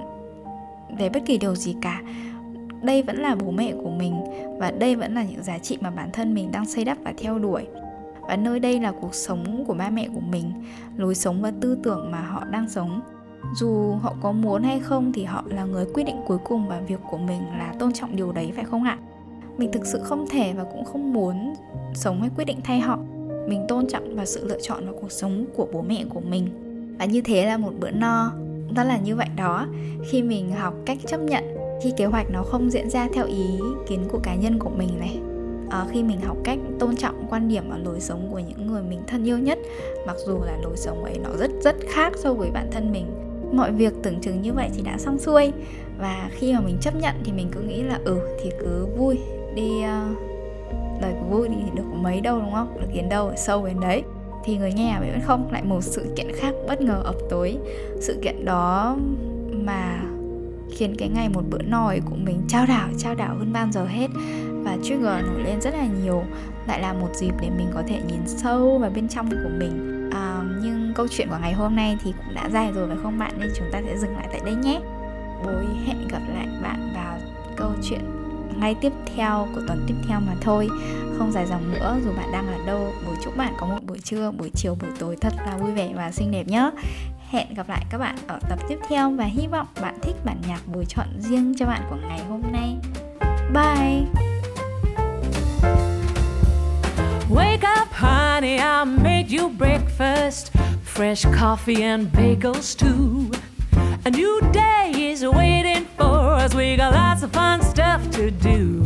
về 0.99 1.09
bất 1.09 1.21
kỳ 1.27 1.39
điều 1.39 1.55
gì 1.55 1.75
cả 1.83 2.03
đây 2.83 3.03
vẫn 3.03 3.17
là 3.17 3.35
bố 3.35 3.51
mẹ 3.51 3.73
của 3.83 3.91
mình 3.91 4.15
và 4.59 4.71
đây 4.71 4.97
vẫn 4.97 5.15
là 5.15 5.25
những 5.25 5.43
giá 5.43 5.59
trị 5.59 5.79
mà 5.81 5.91
bản 5.91 6.11
thân 6.13 6.35
mình 6.35 6.53
đang 6.53 6.67
xây 6.67 6.85
đắp 6.85 6.99
và 7.05 7.13
theo 7.17 7.39
đuổi. 7.39 7.67
Và 8.21 8.37
nơi 8.37 8.61
đây 8.61 8.81
là 8.81 8.93
cuộc 9.01 9.15
sống 9.15 9.65
của 9.67 9.75
ba 9.75 9.91
mẹ 9.91 10.09
của 10.15 10.21
mình, 10.21 10.53
lối 10.97 11.15
sống 11.15 11.43
và 11.43 11.53
tư 11.61 11.79
tưởng 11.83 12.11
mà 12.11 12.21
họ 12.21 12.45
đang 12.45 12.69
sống. 12.69 13.01
Dù 13.55 13.93
họ 14.03 14.15
có 14.21 14.33
muốn 14.33 14.63
hay 14.63 14.81
không 14.81 15.13
thì 15.13 15.25
họ 15.25 15.45
là 15.47 15.65
người 15.65 15.87
quyết 15.95 16.05
định 16.05 16.17
cuối 16.27 16.39
cùng 16.45 16.69
và 16.69 16.81
việc 16.81 17.01
của 17.11 17.19
mình 17.19 17.41
là 17.59 17.75
tôn 17.79 17.93
trọng 17.93 18.17
điều 18.17 18.33
đấy, 18.33 18.53
phải 18.57 18.65
không 18.65 18.85
ạ? 18.85 18.99
Mình 19.59 19.73
thực 19.73 19.87
sự 19.87 20.01
không 20.03 20.27
thể 20.31 20.53
và 20.53 20.65
cũng 20.65 20.85
không 20.85 21.13
muốn 21.13 21.55
sống 21.95 22.21
hay 22.21 22.31
quyết 22.37 22.45
định 22.45 22.59
thay 22.65 22.81
họ. 22.81 22.99
Mình 23.49 23.65
tôn 23.69 23.87
trọng 23.87 24.17
và 24.17 24.27
sự 24.27 24.47
lựa 24.47 24.61
chọn 24.63 24.85
vào 24.85 24.95
cuộc 25.01 25.13
sống 25.13 25.47
của 25.57 25.69
bố 25.73 25.83
mẹ 25.83 26.05
của 26.11 26.21
mình. 26.21 26.49
Và 26.99 27.05
như 27.05 27.21
thế 27.21 27.47
là 27.47 27.57
một 27.57 27.73
bữa 27.81 27.91
no, 27.91 28.33
đó 28.75 28.85
là 28.85 28.99
như 28.99 29.17
vậy 29.17 29.29
đó. 29.37 29.67
Khi 30.11 30.23
mình 30.23 30.53
học 30.53 30.75
cách 30.87 30.99
chấp 31.07 31.21
nhận 31.21 31.60
khi 31.83 31.93
kế 31.97 32.05
hoạch 32.05 32.31
nó 32.31 32.43
không 32.43 32.71
diễn 32.71 32.91
ra 32.91 33.09
theo 33.13 33.27
ý 33.27 33.59
kiến 33.89 34.05
của 34.13 34.19
cá 34.23 34.35
nhân 34.35 34.59
của 34.59 34.71
mình 34.71 34.99
này 34.99 35.21
à, 35.71 35.87
khi 35.91 36.03
mình 36.03 36.21
học 36.21 36.37
cách 36.45 36.59
tôn 36.79 36.97
trọng 36.97 37.27
quan 37.31 37.49
điểm 37.49 37.65
và 37.71 37.79
lối 37.79 38.01
sống 38.01 38.29
của 38.31 38.39
những 38.39 38.67
người 38.67 38.83
mình 38.83 39.01
thân 39.07 39.25
yêu 39.25 39.39
nhất 39.39 39.59
mặc 40.07 40.17
dù 40.27 40.39
là 40.45 40.59
lối 40.63 40.77
sống 40.77 41.05
ấy 41.05 41.19
nó 41.19 41.31
rất 41.39 41.51
rất 41.61 41.77
khác 41.89 42.13
so 42.17 42.33
với 42.35 42.51
bản 42.51 42.69
thân 42.73 42.93
mình 42.93 43.07
mọi 43.53 43.73
việc 43.73 43.93
tưởng 44.03 44.21
chừng 44.21 44.43
như 44.43 44.53
vậy 44.53 44.69
thì 44.75 44.83
đã 44.83 44.99
xong 44.99 45.19
xuôi. 45.19 45.53
Và 45.99 46.31
khi 46.33 46.53
mà 46.53 46.61
mình 46.61 46.79
chấp 46.81 46.97
nhận 46.97 47.15
thì 47.25 47.33
mình 47.33 47.49
cứ 47.53 47.61
nghĩ 47.61 47.83
là 47.83 48.01
ừ 48.05 48.21
thì 48.43 48.51
cứ 48.61 48.87
vui 48.97 49.19
đi 49.55 49.83
ờ, 49.83 50.03
uh, 50.11 51.01
đời 51.01 51.13
của 51.13 51.37
vui 51.37 51.49
thì 51.49 51.71
được 51.75 51.85
mấy 51.93 52.21
đâu 52.21 52.39
đúng 52.39 52.53
không? 52.53 52.81
Được 52.81 52.87
đến 52.95 53.09
đâu 53.09 53.33
sâu 53.37 53.67
đến 53.67 53.81
đấy. 53.81 54.03
Thì 54.45 54.57
người 54.57 54.73
nghe 54.73 54.97
vẫn 55.01 55.21
không 55.25 55.53
lại 55.53 55.63
một 55.65 55.85
sự 55.85 56.07
kiện 56.17 56.33
khác 56.35 56.55
bất 56.69 56.81
ngờ 56.81 57.01
ập 57.05 57.17
tới. 57.31 57.59
Sự 58.01 58.19
kiện 58.23 58.45
đó 58.45 58.97
mà 59.51 60.03
khiến 60.73 60.95
cái 60.99 61.09
ngày 61.09 61.29
một 61.29 61.43
bữa 61.51 61.63
nồi 61.63 62.01
của 62.11 62.17
mình 62.17 62.43
trao 62.49 62.67
đảo 62.67 62.89
trao 62.99 63.15
đảo 63.15 63.37
hơn 63.39 63.53
bao 63.53 63.67
giờ 63.73 63.87
hết. 63.87 64.09
Và 64.65 64.77
trigger 64.83 65.25
nổi 65.27 65.43
lên 65.45 65.61
rất 65.61 65.75
là 65.75 65.87
nhiều 66.05 66.23
lại 66.67 66.81
là 66.81 66.93
một 66.93 67.09
dịp 67.15 67.33
để 67.43 67.51
mình 67.51 67.71
có 67.75 67.83
thể 67.89 68.01
nhìn 68.09 68.21
sâu 68.27 68.79
vào 68.79 68.91
bên 68.91 69.09
trong 69.09 69.31
của 69.31 69.51
mình. 69.59 70.11
À, 70.13 70.43
nhưng 70.63 70.93
câu 70.95 71.07
chuyện 71.11 71.29
của 71.29 71.39
ngày 71.41 71.53
hôm 71.53 71.77
nay 71.77 71.99
thì 72.05 72.13
cũng 72.13 72.35
đã 72.35 72.49
dài 72.53 72.73
rồi 72.75 72.89
phải 72.89 72.97
không 73.03 73.19
bạn? 73.19 73.33
Nên 73.39 73.51
chúng 73.57 73.67
ta 73.73 73.83
sẽ 73.87 73.99
dừng 73.99 74.17
lại 74.17 74.29
tại 74.31 74.41
đây 74.45 74.55
nhé. 74.55 74.81
Bối 75.45 75.65
hẹn 75.87 76.09
gặp 76.09 76.23
lại 76.35 76.47
bạn 76.63 76.93
vào 76.95 77.19
câu 77.57 77.71
chuyện 77.83 78.01
ngay 78.61 78.77
tiếp 78.81 78.93
theo 79.17 79.49
của 79.55 79.61
tuần 79.67 79.85
tiếp 79.87 79.95
theo 80.09 80.21
mà 80.21 80.33
thôi. 80.41 80.69
Không 81.19 81.33
dài 81.33 81.47
dòng 81.47 81.73
nữa 81.73 81.97
dù 82.05 82.11
bạn 82.17 82.33
đang 82.33 82.47
ở 82.47 82.67
đâu 82.67 82.93
buổi 83.07 83.17
chúc 83.25 83.37
bạn 83.37 83.55
có 83.61 83.67
một 83.67 83.79
buổi 83.87 83.99
trưa 83.99 84.31
buổi 84.31 84.51
chiều 84.55 84.77
buổi 84.81 84.91
tối 84.99 85.17
thật 85.21 85.33
là 85.47 85.57
vui 85.57 85.73
vẻ 85.73 85.93
và 85.97 86.13
xinh 86.13 86.31
đẹp 86.31 86.49
nhé 86.49 86.71
hẹn 87.31 87.55
gặp 87.55 87.69
lại 87.69 87.85
các 87.91 87.99
bạn 87.99 88.17
ở 88.27 88.39
tập 88.49 88.59
tiếp 88.69 88.79
theo 88.89 89.11
và 89.11 89.25
hy 89.25 89.47
vọng 89.47 89.67
bạn 89.83 89.95
thích 90.03 90.17
bản 90.25 90.37
nhạc 90.49 90.61
buổi 90.67 90.85
chọn 90.89 91.07
riêng 91.19 91.55
cho 91.59 91.67
bạn 91.67 91.83
của 91.91 91.97
ngày 92.09 92.21
hôm 92.29 92.43
nay 92.53 92.77
bye 93.55 94.05
Wake 97.31 97.63
up, 97.81 97.89
honey, 97.93 98.57
I 98.57 98.85
made 98.85 99.29
you 99.39 99.49
breakfast. 99.49 100.51
Fresh 100.85 101.33
coffee 101.39 101.83
and 101.83 102.09
bagels, 102.13 102.75
too. 102.75 103.31
A 104.05 104.11
new 104.11 104.41
day 104.53 104.93
is 104.93 105.23
waiting 105.23 105.87
for 105.97 106.45
us. 106.45 106.55
We 106.55 106.77
got 106.77 106.93
lots 106.93 107.23
of 107.23 107.31
fun 107.33 107.63
stuff 107.63 108.01
to 108.13 108.31
do. 108.31 108.83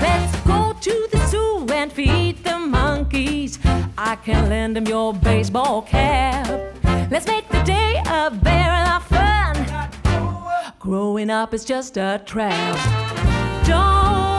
Let's 0.00 0.34
go 0.46 0.72
to 0.80 1.08
the 1.12 1.26
zoo 1.26 1.66
and 1.70 1.92
feed 1.92 2.44
the 2.44 2.58
monkeys. 2.58 3.58
I 3.98 4.16
can 4.16 4.48
lend 4.48 4.76
them 4.76 4.86
your 4.86 5.12
baseball 5.12 5.82
cap. 5.82 6.69
Let's 7.10 7.26
make 7.26 7.48
the 7.48 7.60
day 7.64 8.00
a 8.06 8.30
barrel 8.30 8.88
of 8.88 9.02
fun. 9.02 9.66
Growing 10.78 11.28
up 11.28 11.52
is 11.52 11.64
just 11.64 11.96
a 11.96 12.22
trap. 12.24 12.76
Don't 13.66 14.29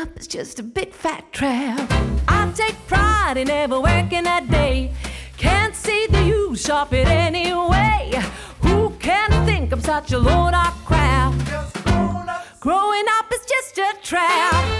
up 0.00 0.18
is 0.18 0.26
just 0.26 0.58
a 0.58 0.62
big 0.62 0.94
fat 0.94 1.30
trap. 1.30 1.86
I 2.26 2.50
take 2.54 2.76
pride 2.86 3.36
in 3.36 3.48
never 3.48 3.78
working 3.80 4.26
a 4.26 4.40
day. 4.40 4.92
Can't 5.36 5.74
see 5.74 6.06
the 6.06 6.22
use 6.22 6.70
of 6.70 6.92
it 6.94 7.06
anyway. 7.06 8.12
Who 8.60 8.90
can 8.98 9.30
think 9.44 9.72
I'm 9.72 9.82
such 9.82 10.12
a 10.12 10.18
load 10.18 10.54
of 10.54 10.72
crap? 10.86 11.34
Growing 12.60 13.04
up 13.18 13.30
is 13.32 13.44
just 13.46 13.76
a 13.78 13.94
trap. 14.02 14.79